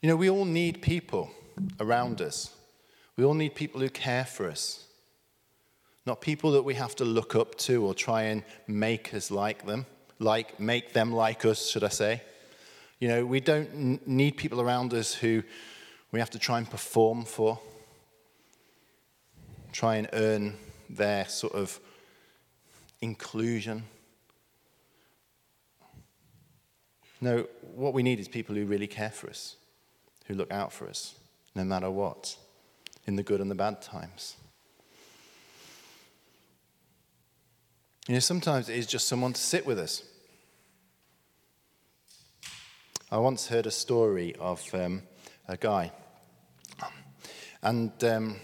You 0.01 0.09
know, 0.09 0.15
we 0.15 0.29
all 0.29 0.45
need 0.45 0.81
people 0.81 1.29
around 1.79 2.21
us. 2.21 2.55
We 3.17 3.25
all 3.25 3.33
need 3.33 3.53
people 3.53 3.81
who 3.81 3.89
care 3.89 4.25
for 4.25 4.49
us. 4.49 4.85
Not 6.05 6.21
people 6.21 6.51
that 6.51 6.63
we 6.63 6.75
have 6.75 6.95
to 6.95 7.05
look 7.05 7.35
up 7.35 7.55
to 7.59 7.85
or 7.85 7.93
try 7.93 8.23
and 8.23 8.43
make 8.65 9.13
us 9.13 9.29
like 9.29 9.65
them, 9.65 9.85
like 10.17 10.59
make 10.59 10.93
them 10.93 11.11
like 11.11 11.45
us, 11.45 11.69
should 11.69 11.83
I 11.83 11.89
say. 11.89 12.21
You 12.99 13.09
know, 13.09 13.25
we 13.25 13.39
don't 13.39 14.07
need 14.07 14.37
people 14.37 14.61
around 14.61 14.93
us 14.93 15.13
who 15.13 15.43
we 16.11 16.19
have 16.19 16.29
to 16.31 16.39
try 16.39 16.57
and 16.57 16.69
perform 16.69 17.25
for, 17.25 17.59
try 19.71 19.97
and 19.97 20.09
earn 20.13 20.57
their 20.89 21.27
sort 21.27 21.53
of 21.53 21.79
inclusion. 23.01 23.83
No, 27.21 27.47
what 27.75 27.93
we 27.93 28.03
need 28.03 28.19
is 28.19 28.27
people 28.27 28.55
who 28.55 28.65
really 28.65 28.87
care 28.87 29.09
for 29.09 29.29
us, 29.29 29.55
who 30.25 30.33
look 30.33 30.51
out 30.51 30.71
for 30.71 30.87
us, 30.87 31.15
no 31.55 31.63
matter 31.63 31.89
what, 31.91 32.37
in 33.05 33.15
the 33.15 33.23
good 33.23 33.41
and 33.41 33.51
the 33.51 33.55
bad 33.55 33.81
times. 33.81 34.35
You 38.07 38.15
know, 38.15 38.19
sometimes 38.19 38.69
it 38.69 38.77
is 38.77 38.87
just 38.87 39.07
someone 39.07 39.33
to 39.33 39.41
sit 39.41 39.65
with 39.65 39.77
us. 39.77 40.03
I 43.11 43.17
once 43.17 43.47
heard 43.47 43.65
a 43.65 43.71
story 43.71 44.35
of 44.39 44.63
um, 44.73 45.03
a 45.47 45.57
guy, 45.57 45.91
and 47.61 47.91
um, 48.03 48.37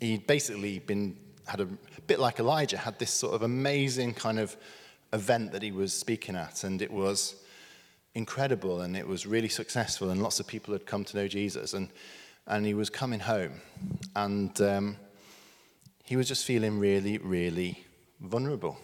he'd 0.00 0.26
basically 0.26 0.78
been 0.78 1.16
had 1.46 1.60
a 1.60 1.66
bit 2.06 2.18
like 2.18 2.38
Elijah, 2.38 2.76
had 2.76 2.98
this 2.98 3.10
sort 3.10 3.34
of 3.34 3.42
amazing 3.42 4.14
kind 4.14 4.38
of 4.38 4.56
event 5.12 5.52
that 5.52 5.62
he 5.62 5.72
was 5.72 5.92
speaking 5.92 6.36
at, 6.36 6.64
and 6.64 6.82
it 6.82 6.90
was 6.90 7.36
incredible 8.14 8.80
and 8.80 8.96
it 8.96 9.06
was 9.06 9.26
really 9.26 9.48
successful, 9.48 10.10
and 10.10 10.22
lots 10.22 10.40
of 10.40 10.46
people 10.46 10.72
had 10.72 10.86
come 10.86 11.04
to 11.04 11.16
know 11.16 11.28
Jesus, 11.28 11.74
and 11.74 11.88
and 12.48 12.64
he 12.64 12.74
was 12.74 12.90
coming 12.90 13.20
home, 13.20 13.60
and 14.14 14.60
um, 14.60 14.96
he 16.04 16.16
was 16.16 16.28
just 16.28 16.44
feeling 16.44 16.78
really, 16.78 17.18
really 17.18 17.84
vulnerable, 18.20 18.78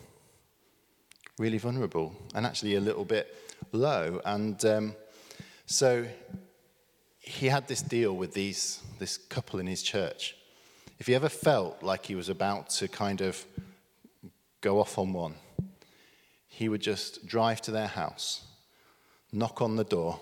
really 1.38 1.59
vulnerable, 1.59 2.14
and 2.35 2.45
actually 2.47 2.75
a 2.75 2.81
little 2.81 3.04
bit 3.04 3.35
low, 3.73 4.21
and 4.25 4.64
um, 4.64 4.95
so 5.66 6.07
he 7.19 7.47
had 7.47 7.69
this 7.69 7.83
deal 7.83 8.16
with 8.16 8.35
these 8.35 8.81
this 8.99 9.16
couple 9.16 9.61
in 9.61 9.66
his 9.66 9.83
church 9.83 10.37
if 11.03 11.09
he 11.09 11.17
ever 11.17 11.29
felt 11.29 11.83
like 11.83 12.07
he 12.07 12.15
was 12.15 12.29
about 12.29 12.71
to 12.71 12.87
kind 12.87 13.23
of 13.23 13.45
go 14.61 14.79
off 14.79 14.99
on 14.99 15.13
one, 15.13 15.35
he 16.47 16.69
would 16.69 16.81
just 16.81 17.27
drive 17.27 17.61
to 17.61 17.73
their 17.73 17.89
house, 17.89 18.47
knock 19.33 19.61
on 19.61 19.75
the 19.75 19.83
door. 19.83 20.21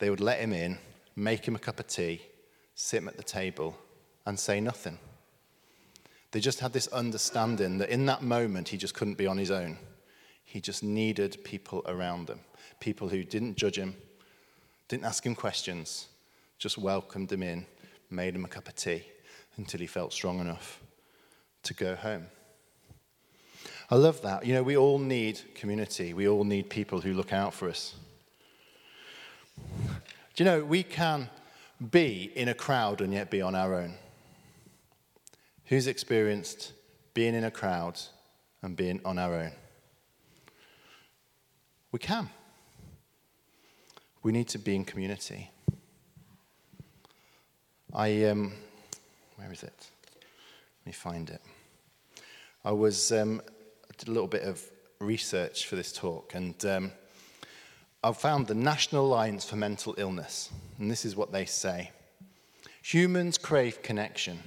They 0.00 0.10
would 0.10 0.20
let 0.20 0.38
him 0.38 0.52
in, 0.52 0.76
make 1.16 1.48
him 1.48 1.56
a 1.56 1.58
cup 1.58 1.80
of 1.80 1.86
tea, 1.86 2.20
sit 2.74 2.98
him 2.98 3.08
at 3.08 3.16
the 3.16 3.22
table, 3.22 3.74
and 4.26 4.38
say 4.38 4.60
nothing. 4.60 4.98
They 6.32 6.40
just 6.40 6.60
had 6.60 6.74
this 6.74 6.88
understanding 6.88 7.78
that 7.78 7.88
in 7.88 8.04
that 8.04 8.20
moment 8.20 8.68
he 8.68 8.76
just 8.76 8.92
couldn't 8.92 9.16
be 9.16 9.26
on 9.26 9.38
his 9.38 9.50
own. 9.50 9.78
He 10.44 10.60
just 10.60 10.82
needed 10.82 11.42
people 11.42 11.82
around 11.86 12.28
him, 12.28 12.40
people 12.80 13.08
who 13.08 13.24
didn't 13.24 13.56
judge 13.56 13.78
him, 13.78 13.96
didn't 14.88 15.06
ask 15.06 15.24
him 15.24 15.34
questions, 15.34 16.08
just 16.58 16.76
welcomed 16.76 17.32
him 17.32 17.42
in 17.42 17.64
made 18.10 18.34
him 18.34 18.44
a 18.44 18.48
cup 18.48 18.68
of 18.68 18.74
tea 18.74 19.04
until 19.56 19.80
he 19.80 19.86
felt 19.86 20.12
strong 20.12 20.40
enough 20.40 20.80
to 21.62 21.74
go 21.74 21.94
home. 21.94 22.26
I 23.90 23.96
love 23.96 24.22
that. 24.22 24.46
You 24.46 24.54
know, 24.54 24.62
we 24.62 24.76
all 24.76 24.98
need 24.98 25.40
community, 25.54 26.14
we 26.14 26.28
all 26.28 26.44
need 26.44 26.70
people 26.70 27.00
who 27.00 27.12
look 27.12 27.32
out 27.32 27.52
for 27.52 27.68
us. 27.68 27.94
Do 29.56 30.44
you 30.44 30.44
know, 30.44 30.64
we 30.64 30.82
can 30.82 31.28
be 31.90 32.30
in 32.34 32.48
a 32.48 32.54
crowd 32.54 33.00
and 33.00 33.12
yet 33.12 33.30
be 33.30 33.42
on 33.42 33.54
our 33.54 33.74
own. 33.74 33.94
Who's 35.66 35.86
experienced 35.86 36.72
being 37.14 37.34
in 37.34 37.44
a 37.44 37.50
crowd 37.50 37.98
and 38.62 38.76
being 38.76 39.00
on 39.04 39.18
our 39.18 39.34
own? 39.34 39.52
We 41.92 41.98
can. 41.98 42.30
We 44.22 44.32
need 44.32 44.48
to 44.48 44.58
be 44.58 44.76
in 44.76 44.84
community. 44.84 45.50
I, 47.92 48.24
um, 48.26 48.52
where 49.36 49.52
is 49.52 49.62
it? 49.64 49.72
Let 50.14 50.86
me 50.86 50.92
find 50.92 51.28
it. 51.30 51.40
I 52.64 52.70
was, 52.70 53.10
um, 53.10 53.42
I 53.88 53.92
did 53.98 54.08
a 54.08 54.12
little 54.12 54.28
bit 54.28 54.42
of 54.42 54.62
research 55.00 55.66
for 55.66 55.76
this 55.76 55.92
talk, 55.92 56.34
and 56.34 56.64
um, 56.64 56.92
I 58.04 58.12
found 58.12 58.46
the 58.46 58.54
National 58.54 59.06
Alliance 59.06 59.44
for 59.44 59.56
Mental 59.56 59.94
Illness, 59.98 60.50
and 60.78 60.90
this 60.90 61.04
is 61.04 61.16
what 61.16 61.32
they 61.32 61.44
say 61.44 61.90
Humans 62.82 63.38
crave 63.38 63.82
connection. 63.82 64.38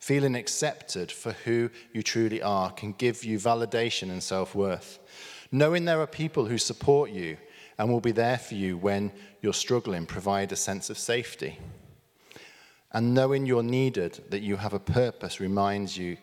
Feeling 0.00 0.34
accepted 0.34 1.10
for 1.10 1.32
who 1.32 1.70
you 1.92 2.02
truly 2.02 2.42
are 2.42 2.70
can 2.70 2.92
give 2.92 3.24
you 3.24 3.38
validation 3.38 4.10
and 4.10 4.22
self 4.22 4.54
worth. 4.54 4.98
Knowing 5.50 5.84
there 5.84 6.00
are 6.00 6.06
people 6.06 6.44
who 6.44 6.58
support 6.58 7.10
you 7.10 7.36
and 7.78 7.88
will 7.88 8.00
be 8.00 8.12
there 8.12 8.36
for 8.36 8.54
you 8.54 8.76
when 8.76 9.12
you're 9.40 9.54
struggling 9.54 10.04
provide 10.04 10.52
a 10.52 10.56
sense 10.56 10.90
of 10.90 10.98
safety. 10.98 11.58
And 12.94 13.12
knowing 13.12 13.44
you're 13.44 13.64
needed, 13.64 14.22
that 14.30 14.42
you 14.42 14.56
have 14.56 14.72
a 14.72 14.78
purpose, 14.78 15.40
reminds 15.40 15.98
you 15.98 16.16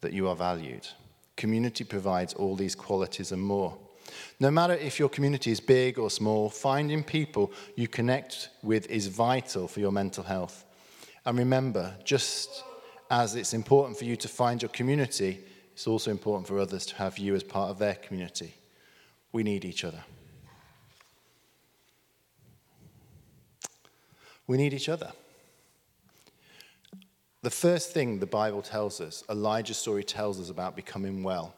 that 0.00 0.14
you 0.14 0.26
are 0.26 0.34
valued. 0.34 0.88
Community 1.36 1.84
provides 1.84 2.32
all 2.32 2.56
these 2.56 2.74
qualities 2.74 3.30
and 3.30 3.42
more. 3.42 3.76
No 4.40 4.50
matter 4.50 4.72
if 4.72 4.98
your 4.98 5.10
community 5.10 5.50
is 5.50 5.60
big 5.60 5.98
or 5.98 6.10
small, 6.10 6.48
finding 6.48 7.04
people 7.04 7.52
you 7.76 7.88
connect 7.88 8.48
with 8.62 8.90
is 8.90 9.06
vital 9.06 9.68
for 9.68 9.80
your 9.80 9.92
mental 9.92 10.24
health. 10.24 10.64
And 11.26 11.38
remember, 11.38 11.94
just 12.04 12.64
as 13.10 13.34
it's 13.34 13.52
important 13.52 13.98
for 13.98 14.06
you 14.06 14.16
to 14.16 14.28
find 14.28 14.62
your 14.62 14.70
community, 14.70 15.40
it's 15.74 15.86
also 15.86 16.10
important 16.10 16.48
for 16.48 16.58
others 16.58 16.86
to 16.86 16.94
have 16.96 17.18
you 17.18 17.34
as 17.34 17.42
part 17.42 17.70
of 17.70 17.78
their 17.78 17.96
community. 17.96 18.54
We 19.30 19.42
need 19.42 19.66
each 19.66 19.84
other. 19.84 20.02
We 24.46 24.56
need 24.56 24.72
each 24.72 24.88
other. 24.88 25.12
The 27.42 27.50
first 27.50 27.92
thing 27.92 28.18
the 28.18 28.26
Bible 28.26 28.62
tells 28.62 29.00
us, 29.00 29.22
Elijah's 29.30 29.76
story 29.76 30.02
tells 30.02 30.40
us 30.40 30.50
about 30.50 30.74
becoming 30.74 31.22
well, 31.22 31.54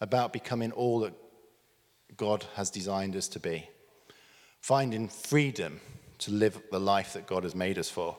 about 0.00 0.32
becoming 0.32 0.72
all 0.72 1.00
that 1.00 1.12
God 2.16 2.46
has 2.54 2.70
designed 2.70 3.14
us 3.14 3.28
to 3.28 3.40
be, 3.40 3.68
finding 4.60 5.08
freedom 5.08 5.80
to 6.18 6.30
live 6.30 6.58
the 6.70 6.80
life 6.80 7.12
that 7.12 7.26
God 7.26 7.44
has 7.44 7.54
made 7.54 7.78
us 7.78 7.90
for, 7.90 8.16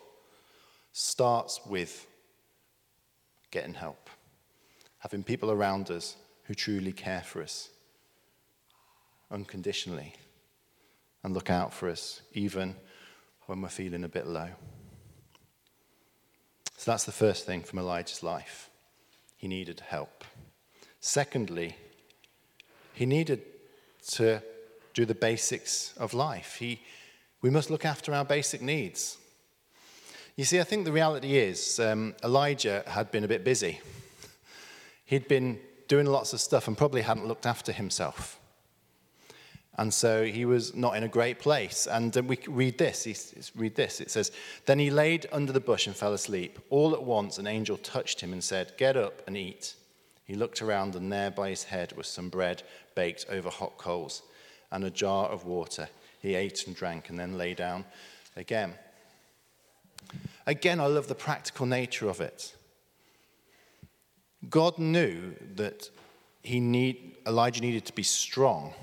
starts 0.91 1.59
with 1.65 2.05
getting 3.49 3.73
help, 3.73 4.09
having 4.99 5.23
people 5.23 5.49
around 5.49 5.89
us 5.89 6.15
who 6.43 6.53
truly 6.53 6.91
care 6.91 7.21
for 7.21 7.41
us 7.41 7.69
unconditionally 9.31 10.13
and 11.23 11.33
look 11.33 11.49
out 11.49 11.73
for 11.73 11.89
us, 11.89 12.21
even 12.33 12.75
when 13.47 13.61
we're 13.61 13.69
feeling 13.69 14.03
a 14.03 14.09
bit 14.09 14.27
low. 14.27 14.49
So 16.77 16.91
that's 16.91 17.05
the 17.05 17.11
first 17.11 17.45
thing 17.45 17.63
from 17.63 17.79
Elijah's 17.79 18.23
life. 18.23 18.69
He 19.35 19.47
needed 19.47 19.81
help. 19.81 20.23
Secondly, 20.99 21.75
he 22.93 23.05
needed 23.05 23.41
to 24.09 24.41
do 24.93 25.05
the 25.05 25.15
basics 25.15 25.93
of 25.97 26.13
life. 26.13 26.55
He, 26.59 26.81
we 27.41 27.49
must 27.49 27.69
look 27.69 27.83
after 27.83 28.13
our 28.13 28.23
basic 28.23 28.61
needs. 28.61 29.17
You 30.35 30.45
see, 30.45 30.59
I 30.59 30.63
think 30.63 30.85
the 30.85 30.91
reality 30.91 31.37
is 31.37 31.79
um, 31.79 32.15
Elijah 32.23 32.83
had 32.85 33.11
been 33.11 33.23
a 33.23 33.27
bit 33.27 33.43
busy. 33.43 33.81
He'd 35.05 35.27
been 35.27 35.59
doing 35.87 36.05
lots 36.05 36.33
of 36.33 36.39
stuff 36.39 36.67
and 36.67 36.77
probably 36.77 37.01
hadn't 37.01 37.27
looked 37.27 37.47
after 37.47 37.71
himself. 37.71 38.39
And 39.77 39.93
so 39.93 40.25
he 40.25 40.45
was 40.45 40.75
not 40.75 40.95
in 40.95 41.03
a 41.03 41.07
great 41.07 41.39
place. 41.39 41.87
And 41.87 42.15
uh, 42.17 42.23
we 42.23 42.39
read 42.47 42.77
this. 42.77 43.03
He, 43.03 43.15
read 43.55 43.75
this. 43.75 44.01
It 44.01 44.09
says, 44.09 44.31
Then 44.65 44.79
he 44.79 44.89
laid 44.89 45.27
under 45.31 45.53
the 45.53 45.59
bush 45.59 45.85
and 45.85 45.95
fell 45.95 46.13
asleep. 46.13 46.59
All 46.69 46.93
at 46.93 47.03
once, 47.03 47.37
an 47.37 47.45
angel 47.45 47.77
touched 47.77 48.21
him 48.21 48.33
and 48.33 48.43
said, 48.43 48.73
Get 48.77 48.97
up 48.97 49.21
and 49.27 49.37
eat. 49.37 49.75
He 50.25 50.35
looked 50.35 50.61
around, 50.61 50.95
and 50.95 51.11
there 51.11 51.31
by 51.31 51.49
his 51.49 51.63
head 51.65 51.93
was 51.95 52.07
some 52.07 52.29
bread 52.29 52.63
baked 52.95 53.27
over 53.29 53.49
hot 53.49 53.77
coals 53.77 54.23
and 54.71 54.83
a 54.83 54.89
jar 54.89 55.27
of 55.29 55.45
water. 55.45 55.87
He 56.21 56.35
ate 56.35 56.65
and 56.67 56.75
drank 56.75 57.09
and 57.09 57.19
then 57.19 57.37
lay 57.37 57.53
down 57.53 57.85
again. 58.35 58.73
Again, 60.45 60.79
I 60.79 60.87
love 60.87 61.07
the 61.07 61.15
practical 61.15 61.65
nature 61.65 62.09
of 62.09 62.21
it. 62.21 62.55
God 64.49 64.77
knew 64.77 65.35
that 65.55 65.89
he 66.41 66.59
need, 66.59 67.17
Elijah 67.25 67.61
needed 67.61 67.85
to 67.85 67.93
be 67.93 68.03
strong. 68.03 68.73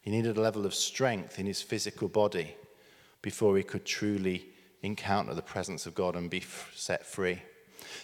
He 0.00 0.10
needed 0.10 0.36
a 0.36 0.40
level 0.40 0.66
of 0.66 0.74
strength 0.74 1.38
in 1.38 1.46
his 1.46 1.62
physical 1.62 2.08
body 2.08 2.56
before 3.22 3.56
he 3.56 3.62
could 3.62 3.84
truly 3.84 4.46
encounter 4.82 5.34
the 5.34 5.42
presence 5.42 5.86
of 5.86 5.94
God 5.94 6.16
and 6.16 6.30
be 6.30 6.42
set 6.74 7.04
free. 7.04 7.42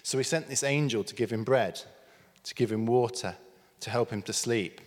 So 0.02 0.18
he 0.18 0.24
sent 0.24 0.48
this 0.48 0.62
angel 0.62 1.04
to 1.04 1.14
give 1.14 1.32
him 1.32 1.44
bread, 1.44 1.80
to 2.44 2.54
give 2.54 2.70
him 2.70 2.87
water, 2.87 3.35
to 3.80 3.90
help 3.90 4.11
him 4.11 4.22
to 4.22 4.32
sleep. 4.32 4.80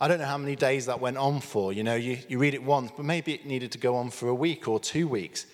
I 0.00 0.08
don't 0.08 0.18
know 0.18 0.26
how 0.26 0.38
many 0.38 0.56
days 0.56 0.86
that 0.86 1.00
went 1.00 1.16
on 1.16 1.40
for. 1.40 1.72
You 1.72 1.82
know, 1.82 1.94
you, 1.94 2.18
you 2.28 2.38
read 2.38 2.54
it 2.54 2.62
once, 2.62 2.92
but 2.96 3.04
maybe 3.04 3.32
it 3.32 3.46
needed 3.46 3.72
to 3.72 3.78
go 3.78 3.96
on 3.96 4.10
for 4.10 4.28
a 4.28 4.34
week 4.34 4.68
or 4.68 4.78
two 4.78 5.08
weeks. 5.08 5.46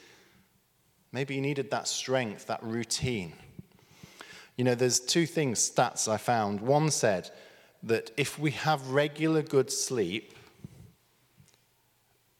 Maybe 1.12 1.34
you 1.34 1.40
needed 1.40 1.70
that 1.70 1.86
strength, 1.86 2.46
that 2.46 2.62
routine. 2.62 3.34
You 4.56 4.64
know, 4.64 4.74
there's 4.74 4.98
two 4.98 5.26
things, 5.26 5.58
stats 5.58 6.08
I 6.08 6.16
found. 6.16 6.60
One 6.60 6.90
said 6.90 7.30
that 7.84 8.10
if 8.16 8.38
we 8.38 8.50
have 8.52 8.88
regular 8.88 9.42
good 9.42 9.70
sleep, 9.70 10.34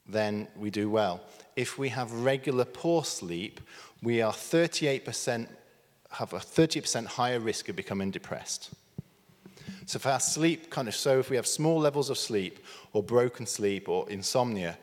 then 0.07 0.49
we 0.57 0.71
do 0.71 0.91
well. 0.91 1.21
If 1.57 1.79
we 1.79 1.89
have 1.91 2.13
regular 2.13 2.65
poor 2.65 3.05
sleep, 3.05 3.61
we 4.03 4.21
are 4.23 4.33
38% 4.33 5.49
have 6.13 6.33
a 6.35 6.39
30% 6.39 7.07
higher 7.07 7.41
risk 7.41 7.69
of 7.69 7.77
becoming 7.77 8.11
depressed. 8.11 8.71
So 9.87 9.97
if 9.97 10.07
our 10.07 10.21
sleep 10.21 10.71
kind 10.71 10.89
of 10.89 10.95
so 10.95 11.19
if 11.19 11.31
we 11.31 11.37
have 11.37 11.47
small 11.47 11.79
levels 11.79 12.11
of 12.11 12.19
sleep 12.19 12.59
or 12.93 13.03
broken 13.03 13.47
sleep 13.47 13.89
or 13.89 14.09
insomnia, 14.11 14.79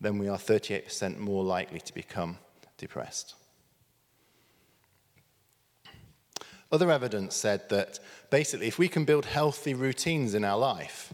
then 0.00 0.18
we 0.18 0.28
are 0.28 0.36
38% 0.36 1.18
more 1.18 1.42
likely 1.42 1.80
to 1.80 1.94
become 1.94 2.38
depressed. 2.76 3.34
Other 6.70 6.90
evidence 6.90 7.34
said 7.34 7.68
that 7.68 7.98
basically, 8.30 8.66
if 8.66 8.78
we 8.78 8.88
can 8.88 9.04
build 9.04 9.26
healthy 9.26 9.74
routines 9.74 10.34
in 10.34 10.44
our 10.44 10.58
life, 10.58 11.12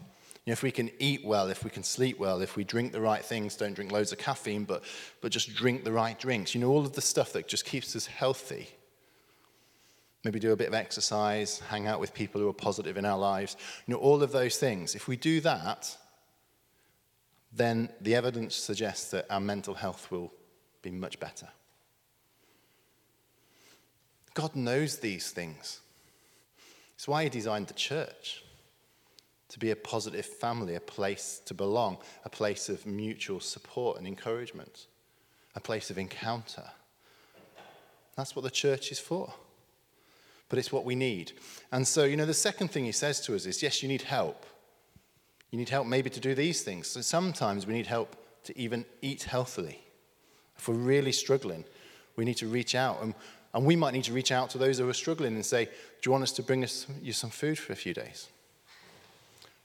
know, 0.49 0.53
if 0.53 0.63
we 0.63 0.71
can 0.71 0.89
eat 0.99 1.25
well, 1.25 1.49
if 1.49 1.63
we 1.63 1.69
can 1.69 1.83
sleep 1.83 2.19
well, 2.19 2.41
if 2.41 2.55
we 2.55 2.63
drink 2.63 2.91
the 2.91 3.01
right 3.01 3.23
things, 3.23 3.55
don't 3.55 3.73
drink 3.73 3.91
loads 3.91 4.11
of 4.11 4.17
caffeine, 4.17 4.63
but, 4.63 4.83
but 5.21 5.31
just 5.31 5.53
drink 5.53 5.83
the 5.83 5.91
right 5.91 6.17
drinks, 6.17 6.55
you 6.55 6.61
know, 6.61 6.69
all 6.69 6.81
of 6.81 6.93
the 6.93 7.01
stuff 7.01 7.33
that 7.33 7.47
just 7.47 7.65
keeps 7.65 7.95
us 7.95 8.05
healthy. 8.05 8.69
Maybe 10.23 10.39
do 10.39 10.51
a 10.51 10.55
bit 10.57 10.67
of 10.67 10.73
exercise, 10.73 11.59
hang 11.59 11.87
out 11.87 11.99
with 11.99 12.13
people 12.13 12.41
who 12.41 12.49
are 12.49 12.53
positive 12.53 12.97
in 12.97 13.05
our 13.05 13.17
lives, 13.17 13.55
you 13.85 13.93
know, 13.93 13.99
all 13.99 14.21
of 14.21 14.31
those 14.31 14.57
things. 14.57 14.95
If 14.95 15.07
we 15.07 15.15
do 15.15 15.39
that, 15.41 15.95
then 17.53 17.89
the 18.01 18.15
evidence 18.15 18.55
suggests 18.55 19.11
that 19.11 19.25
our 19.29 19.39
mental 19.39 19.73
health 19.73 20.09
will 20.11 20.31
be 20.81 20.91
much 20.91 21.19
better. 21.19 21.47
God 24.33 24.55
knows 24.55 24.99
these 24.99 25.31
things. 25.31 25.79
It's 26.95 27.07
why 27.07 27.23
He 27.23 27.29
designed 27.29 27.67
the 27.67 27.73
church 27.73 28.43
to 29.49 29.59
be 29.59 29.71
a 29.71 29.75
positive 29.75 30.25
family, 30.25 30.75
a 30.75 30.79
place 30.79 31.41
to 31.45 31.53
belong, 31.53 31.97
a 32.23 32.29
place 32.29 32.69
of 32.69 32.85
mutual 32.85 33.39
support 33.39 33.97
and 33.97 34.07
encouragement, 34.07 34.87
a 35.55 35.59
place 35.59 35.89
of 35.89 35.97
encounter. 35.97 36.69
That's 38.15 38.35
what 38.35 38.43
the 38.43 38.51
church 38.51 38.91
is 38.91 38.99
for. 38.99 39.33
But 40.49 40.57
it's 40.57 40.71
what 40.71 40.85
we 40.85 40.95
need. 40.95 41.33
And 41.71 41.87
so, 41.87 42.03
you 42.03 42.17
know, 42.17 42.25
the 42.25 42.33
second 42.33 42.69
thing 42.69 42.85
he 42.85 42.91
says 42.91 43.21
to 43.21 43.35
us 43.35 43.45
is 43.45 43.61
yes, 43.61 43.83
you 43.83 43.89
need 43.89 44.03
help. 44.03 44.45
You 45.51 45.57
need 45.57 45.69
help 45.69 45.87
maybe 45.87 46.09
to 46.09 46.19
do 46.19 46.35
these 46.35 46.61
things. 46.61 46.87
So 46.87 47.01
sometimes 47.01 47.65
we 47.65 47.73
need 47.73 47.87
help 47.87 48.15
to 48.43 48.57
even 48.57 48.85
eat 49.01 49.23
healthily. 49.23 49.79
If 50.57 50.67
we're 50.67 50.75
really 50.75 51.11
struggling, 51.11 51.65
we 52.15 52.25
need 52.25 52.37
to 52.37 52.47
reach 52.47 52.75
out. 52.75 53.01
And, 53.01 53.13
and 53.53 53.65
we 53.65 53.75
might 53.75 53.93
need 53.93 54.03
to 54.05 54.13
reach 54.13 54.31
out 54.31 54.49
to 54.51 54.57
those 54.57 54.79
who 54.79 54.89
are 54.89 54.93
struggling 54.93 55.35
and 55.35 55.45
say, 55.45 55.65
Do 55.65 55.71
you 56.05 56.11
want 56.11 56.23
us 56.23 56.31
to 56.33 56.43
bring 56.43 56.63
us, 56.63 56.85
you 57.01 57.13
some 57.13 57.29
food 57.29 57.57
for 57.57 57.73
a 57.73 57.75
few 57.75 57.93
days? 57.93 58.27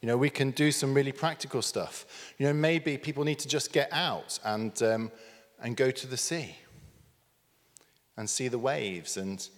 You 0.04 0.08
know, 0.08 0.18
we 0.18 0.28
can 0.28 0.50
do 0.50 0.70
some 0.70 0.92
really 0.92 1.12
practical 1.12 1.62
stuff. 1.62 2.04
You 2.36 2.44
know, 2.44 2.52
maybe 2.52 2.98
people 2.98 3.24
need 3.24 3.38
to 3.38 3.48
just 3.48 3.72
get 3.72 3.88
out 3.90 4.38
and, 4.44 4.82
um, 4.82 5.10
and 5.62 5.78
go 5.78 5.90
to 5.90 6.06
the 6.06 6.18
sea 6.18 6.56
and 8.18 8.28
see 8.28 8.48
the 8.48 8.58
waves, 8.58 9.16
and 9.16 9.48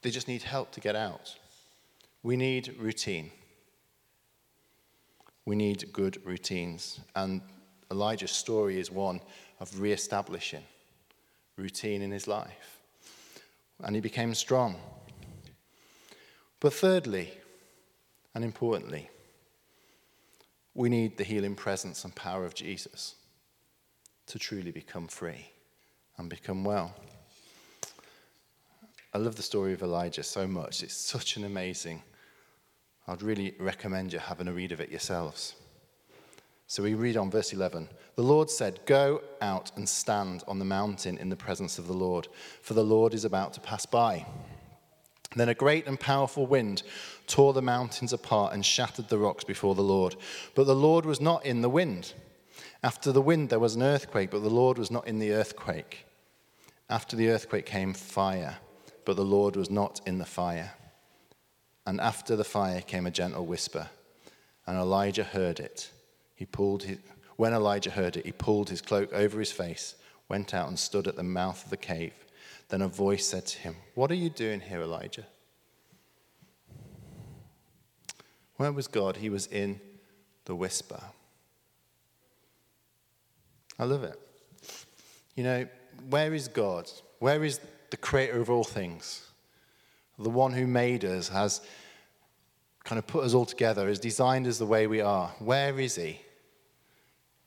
they 0.00 0.08
just 0.08 0.28
need 0.28 0.44
help 0.44 0.72
to 0.72 0.80
get 0.80 0.96
out. 0.96 1.36
We 2.22 2.38
need 2.38 2.74
routine. 2.78 3.30
We 5.44 5.56
need 5.56 5.92
good 5.92 6.24
routines. 6.24 6.98
And 7.14 7.42
Elijah's 7.90 8.30
story 8.30 8.80
is 8.80 8.90
one 8.90 9.20
of 9.60 9.78
re-establishing 9.78 10.64
routine 11.58 12.00
in 12.00 12.10
his 12.10 12.26
life. 12.26 12.78
And 13.84 13.94
he 13.94 14.00
became 14.00 14.34
strong. 14.34 14.76
But 16.60 16.72
thirdly, 16.72 17.41
and 18.34 18.44
importantly, 18.44 19.10
we 20.74 20.88
need 20.88 21.16
the 21.16 21.24
healing 21.24 21.54
presence 21.54 22.04
and 22.04 22.14
power 22.14 22.44
of 22.44 22.54
Jesus 22.54 23.16
to 24.26 24.38
truly 24.38 24.70
become 24.70 25.06
free 25.06 25.50
and 26.16 26.30
become 26.30 26.64
well. 26.64 26.94
I 29.14 29.18
love 29.18 29.36
the 29.36 29.42
story 29.42 29.74
of 29.74 29.82
Elijah 29.82 30.22
so 30.22 30.46
much. 30.46 30.82
It's 30.82 30.96
such 30.96 31.36
an 31.36 31.44
amazing. 31.44 32.02
I'd 33.06 33.22
really 33.22 33.54
recommend 33.58 34.12
you 34.12 34.18
having 34.18 34.48
a 34.48 34.52
read 34.52 34.72
of 34.72 34.80
it 34.80 34.90
yourselves. 34.90 35.54
So 36.66 36.82
we 36.82 36.94
read 36.94 37.18
on 37.18 37.30
verse 37.30 37.52
11 37.52 37.88
The 38.14 38.22
Lord 38.22 38.48
said, 38.48 38.80
Go 38.86 39.20
out 39.42 39.70
and 39.76 39.86
stand 39.86 40.44
on 40.48 40.58
the 40.58 40.64
mountain 40.64 41.18
in 41.18 41.28
the 41.28 41.36
presence 41.36 41.78
of 41.78 41.86
the 41.86 41.92
Lord, 41.92 42.28
for 42.62 42.72
the 42.72 42.84
Lord 42.84 43.12
is 43.12 43.26
about 43.26 43.52
to 43.54 43.60
pass 43.60 43.84
by. 43.84 44.24
Then 45.34 45.48
a 45.48 45.54
great 45.54 45.86
and 45.86 45.98
powerful 45.98 46.46
wind 46.46 46.82
tore 47.26 47.52
the 47.52 47.62
mountains 47.62 48.12
apart 48.12 48.52
and 48.52 48.64
shattered 48.64 49.08
the 49.08 49.18
rocks 49.18 49.44
before 49.44 49.74
the 49.74 49.82
Lord. 49.82 50.16
But 50.54 50.66
the 50.66 50.74
Lord 50.74 51.06
was 51.06 51.20
not 51.20 51.44
in 51.46 51.62
the 51.62 51.70
wind. 51.70 52.14
After 52.82 53.12
the 53.12 53.22
wind, 53.22 53.48
there 53.48 53.58
was 53.58 53.74
an 53.74 53.82
earthquake, 53.82 54.30
but 54.30 54.42
the 54.42 54.50
Lord 54.50 54.78
was 54.78 54.90
not 54.90 55.06
in 55.06 55.18
the 55.18 55.32
earthquake. 55.32 56.06
After 56.90 57.16
the 57.16 57.30
earthquake 57.30 57.66
came 57.66 57.94
fire, 57.94 58.58
but 59.04 59.16
the 59.16 59.24
Lord 59.24 59.56
was 59.56 59.70
not 59.70 60.00
in 60.06 60.18
the 60.18 60.26
fire. 60.26 60.72
And 61.86 62.00
after 62.00 62.36
the 62.36 62.44
fire 62.44 62.80
came 62.80 63.06
a 63.06 63.10
gentle 63.10 63.46
whisper, 63.46 63.88
and 64.66 64.76
Elijah 64.76 65.24
heard 65.24 65.58
it. 65.58 65.90
He 66.34 66.44
pulled 66.44 66.84
his, 66.84 66.98
when 67.36 67.52
Elijah 67.52 67.90
heard 67.90 68.16
it, 68.16 68.26
he 68.26 68.32
pulled 68.32 68.68
his 68.68 68.82
cloak 68.82 69.12
over 69.12 69.38
his 69.38 69.52
face, 69.52 69.96
went 70.28 70.54
out 70.54 70.68
and 70.68 70.78
stood 70.78 71.06
at 71.06 71.16
the 71.16 71.22
mouth 71.22 71.64
of 71.64 71.70
the 71.70 71.76
cave. 71.76 72.21
Then 72.72 72.80
a 72.80 72.88
voice 72.88 73.26
said 73.26 73.44
to 73.44 73.58
him, 73.58 73.76
What 73.94 74.10
are 74.10 74.14
you 74.14 74.30
doing 74.30 74.58
here, 74.58 74.80
Elijah? 74.80 75.26
Where 78.56 78.72
was 78.72 78.88
God? 78.88 79.18
He 79.18 79.28
was 79.28 79.46
in 79.46 79.78
the 80.46 80.54
whisper. 80.54 81.02
I 83.78 83.84
love 83.84 84.04
it. 84.04 84.18
You 85.34 85.44
know, 85.44 85.68
where 86.08 86.32
is 86.32 86.48
God? 86.48 86.90
Where 87.18 87.44
is 87.44 87.60
the 87.90 87.98
creator 87.98 88.40
of 88.40 88.48
all 88.48 88.64
things? 88.64 89.26
The 90.18 90.30
one 90.30 90.54
who 90.54 90.66
made 90.66 91.04
us 91.04 91.28
has 91.28 91.60
kind 92.84 92.98
of 92.98 93.06
put 93.06 93.24
us 93.24 93.34
all 93.34 93.44
together, 93.44 93.86
has 93.86 93.98
designed 93.98 94.46
us 94.46 94.56
the 94.56 94.64
way 94.64 94.86
we 94.86 95.02
are. 95.02 95.28
Where 95.40 95.78
is 95.78 95.96
he? 95.96 96.22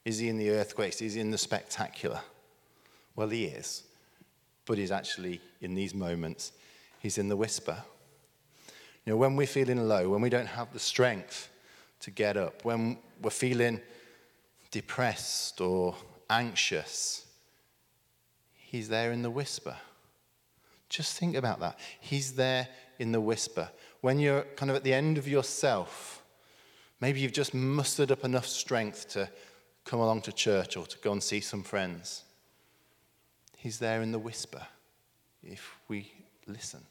Is 0.05 0.19
he 0.19 0.29
in 0.29 0.37
the 0.37 0.51
earthquakes? 0.51 1.01
Is 1.01 1.15
he 1.15 1.19
in 1.19 1.31
the 1.31 1.39
spectacular? 1.39 2.21
Well, 3.15 3.29
he 3.29 3.45
is. 3.45 3.85
But 4.65 4.77
he's 4.77 4.91
actually, 4.91 5.41
in 5.61 5.75
these 5.75 5.93
moments, 5.93 6.51
he's 6.99 7.17
in 7.17 7.29
the 7.29 7.37
whisper. 7.37 7.83
You 9.05 9.13
know, 9.13 9.17
when 9.17 9.35
we're 9.35 9.47
feeling 9.47 9.87
low, 9.87 10.09
when 10.09 10.21
we 10.21 10.29
don't 10.29 10.47
have 10.47 10.73
the 10.73 10.79
strength 10.79 11.49
to 12.01 12.11
get 12.11 12.37
up, 12.37 12.65
when 12.65 12.97
we're 13.21 13.29
feeling 13.29 13.79
depressed 14.71 15.61
or 15.61 15.95
anxious, 16.29 17.25
he's 18.55 18.89
there 18.89 19.11
in 19.11 19.21
the 19.21 19.29
whisper. 19.29 19.77
Just 20.89 21.17
think 21.17 21.35
about 21.35 21.59
that. 21.59 21.79
He's 21.99 22.33
there 22.33 22.67
in 22.99 23.11
the 23.11 23.21
whisper. 23.21 23.69
When 24.01 24.19
you're 24.19 24.41
kind 24.55 24.69
of 24.69 24.75
at 24.75 24.83
the 24.83 24.93
end 24.93 25.17
of 25.17 25.27
yourself, 25.27 26.23
maybe 26.99 27.19
you've 27.19 27.31
just 27.31 27.53
mustered 27.53 28.11
up 28.11 28.23
enough 28.23 28.45
strength 28.45 29.07
to 29.09 29.29
come 29.83 29.99
along 29.99 30.21
to 30.23 30.31
church 30.31 30.77
or 30.77 30.85
to 30.85 30.97
go 30.99 31.11
and 31.11 31.23
see 31.23 31.39
some 31.39 31.63
friends. 31.63 32.24
He's 33.65 33.79
there 33.79 34.03
in 34.03 34.11
the 34.11 34.19
whisper 34.19 34.61
if 35.43 35.75
we 35.87 36.11
listen. 36.45 36.81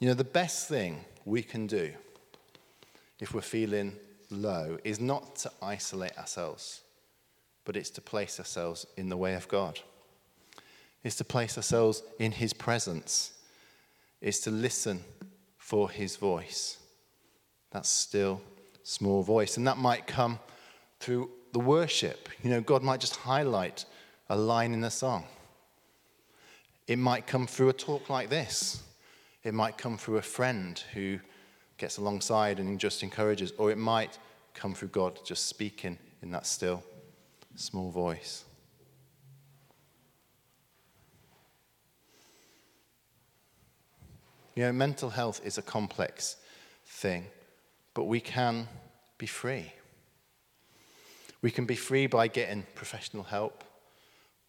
You 0.00 0.08
know, 0.08 0.14
the 0.14 0.24
best 0.24 0.68
thing 0.68 1.04
we 1.26 1.42
can 1.42 1.66
do 1.66 1.92
if 3.20 3.34
we're 3.34 3.42
feeling 3.42 3.92
low 4.30 4.78
is 4.84 5.00
not 5.00 5.36
to 5.36 5.52
isolate 5.60 6.16
ourselves 6.16 6.80
but 7.66 7.76
it's 7.76 7.90
to 7.90 8.00
place 8.00 8.38
ourselves 8.38 8.86
in 8.96 9.10
the 9.10 9.16
way 9.18 9.34
of 9.34 9.46
God. 9.48 9.80
It's 11.04 11.16
to 11.16 11.24
place 11.24 11.58
ourselves 11.58 12.02
in 12.18 12.32
His 12.32 12.54
presence. 12.54 13.34
It's 14.22 14.40
to 14.40 14.50
listen 14.50 15.04
for 15.58 15.90
His 15.90 16.16
voice. 16.16 16.78
That 17.72 17.84
still 17.84 18.40
small 18.82 19.22
voice. 19.22 19.58
And 19.58 19.66
that 19.66 19.76
might 19.76 20.06
come 20.06 20.38
through 21.00 21.30
the 21.52 21.60
worship. 21.60 22.30
You 22.42 22.48
know, 22.48 22.62
God 22.62 22.82
might 22.82 23.00
just 23.00 23.16
highlight 23.16 23.84
a 24.28 24.36
line 24.36 24.74
in 24.74 24.84
a 24.84 24.90
song. 24.90 25.24
It 26.86 26.98
might 26.98 27.26
come 27.26 27.46
through 27.46 27.68
a 27.68 27.72
talk 27.72 28.10
like 28.10 28.28
this. 28.28 28.82
It 29.44 29.54
might 29.54 29.78
come 29.78 29.98
through 29.98 30.18
a 30.18 30.22
friend 30.22 30.82
who 30.94 31.18
gets 31.78 31.98
alongside 31.98 32.60
and 32.60 32.78
just 32.78 33.02
encourages, 33.02 33.52
or 33.58 33.70
it 33.70 33.78
might 33.78 34.18
come 34.54 34.74
through 34.74 34.88
God 34.88 35.18
just 35.24 35.46
speaking 35.46 35.98
in 36.22 36.30
that 36.30 36.46
still 36.46 36.82
small 37.56 37.90
voice. 37.90 38.44
You 44.54 44.64
know, 44.64 44.72
mental 44.72 45.10
health 45.10 45.40
is 45.44 45.56
a 45.56 45.62
complex 45.62 46.36
thing, 46.86 47.26
but 47.94 48.04
we 48.04 48.20
can 48.20 48.68
be 49.16 49.26
free. 49.26 49.72
We 51.40 51.50
can 51.50 51.64
be 51.64 51.74
free 51.74 52.06
by 52.06 52.28
getting 52.28 52.64
professional 52.74 53.24
help. 53.24 53.64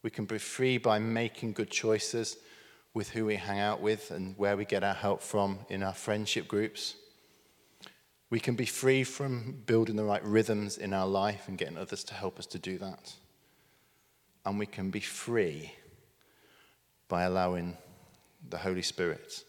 We 0.04 0.10
can 0.10 0.26
be 0.26 0.38
free 0.38 0.78
by 0.78 1.00
making 1.00 1.54
good 1.54 1.72
choices 1.72 2.38
with 2.94 3.10
who 3.10 3.26
we 3.26 3.38
hang 3.38 3.60
out 3.60 3.82
with 3.82 4.12
and 4.12 4.38
where 4.38 4.56
we 4.56 4.66
get 4.66 4.84
our 4.84 4.94
help 4.94 5.22
from 5.22 5.60
in 5.70 5.82
our 5.82 5.94
friendship 5.94 6.48
groups. 6.48 6.96
We 8.30 8.40
can 8.40 8.56
be 8.56 8.66
free 8.66 9.04
from 9.04 9.64
building 9.66 9.96
the 9.96 10.04
right 10.04 10.24
rhythms 10.24 10.78
in 10.78 10.94
our 10.94 11.08
life 11.08 11.48
and 11.48 11.58
getting 11.58 11.78
others 11.78 12.04
to 12.06 12.14
help 12.14 12.38
us 12.38 12.46
to 12.48 12.60
do 12.60 12.78
that. 12.80 13.14
And 14.46 14.60
we 14.60 14.66
can 14.66 14.90
be 14.90 15.00
free 15.00 15.74
by 17.08 17.24
allowing 17.24 17.78
the 18.50 18.58
Holy 18.58 18.82
Spirit 18.82 19.44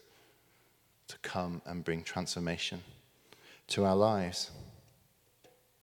to 1.08 1.18
come 1.18 1.62
and 1.66 1.84
bring 1.84 2.02
transformation 2.02 2.82
to 3.68 3.84
our 3.84 3.96
lives. 3.96 4.50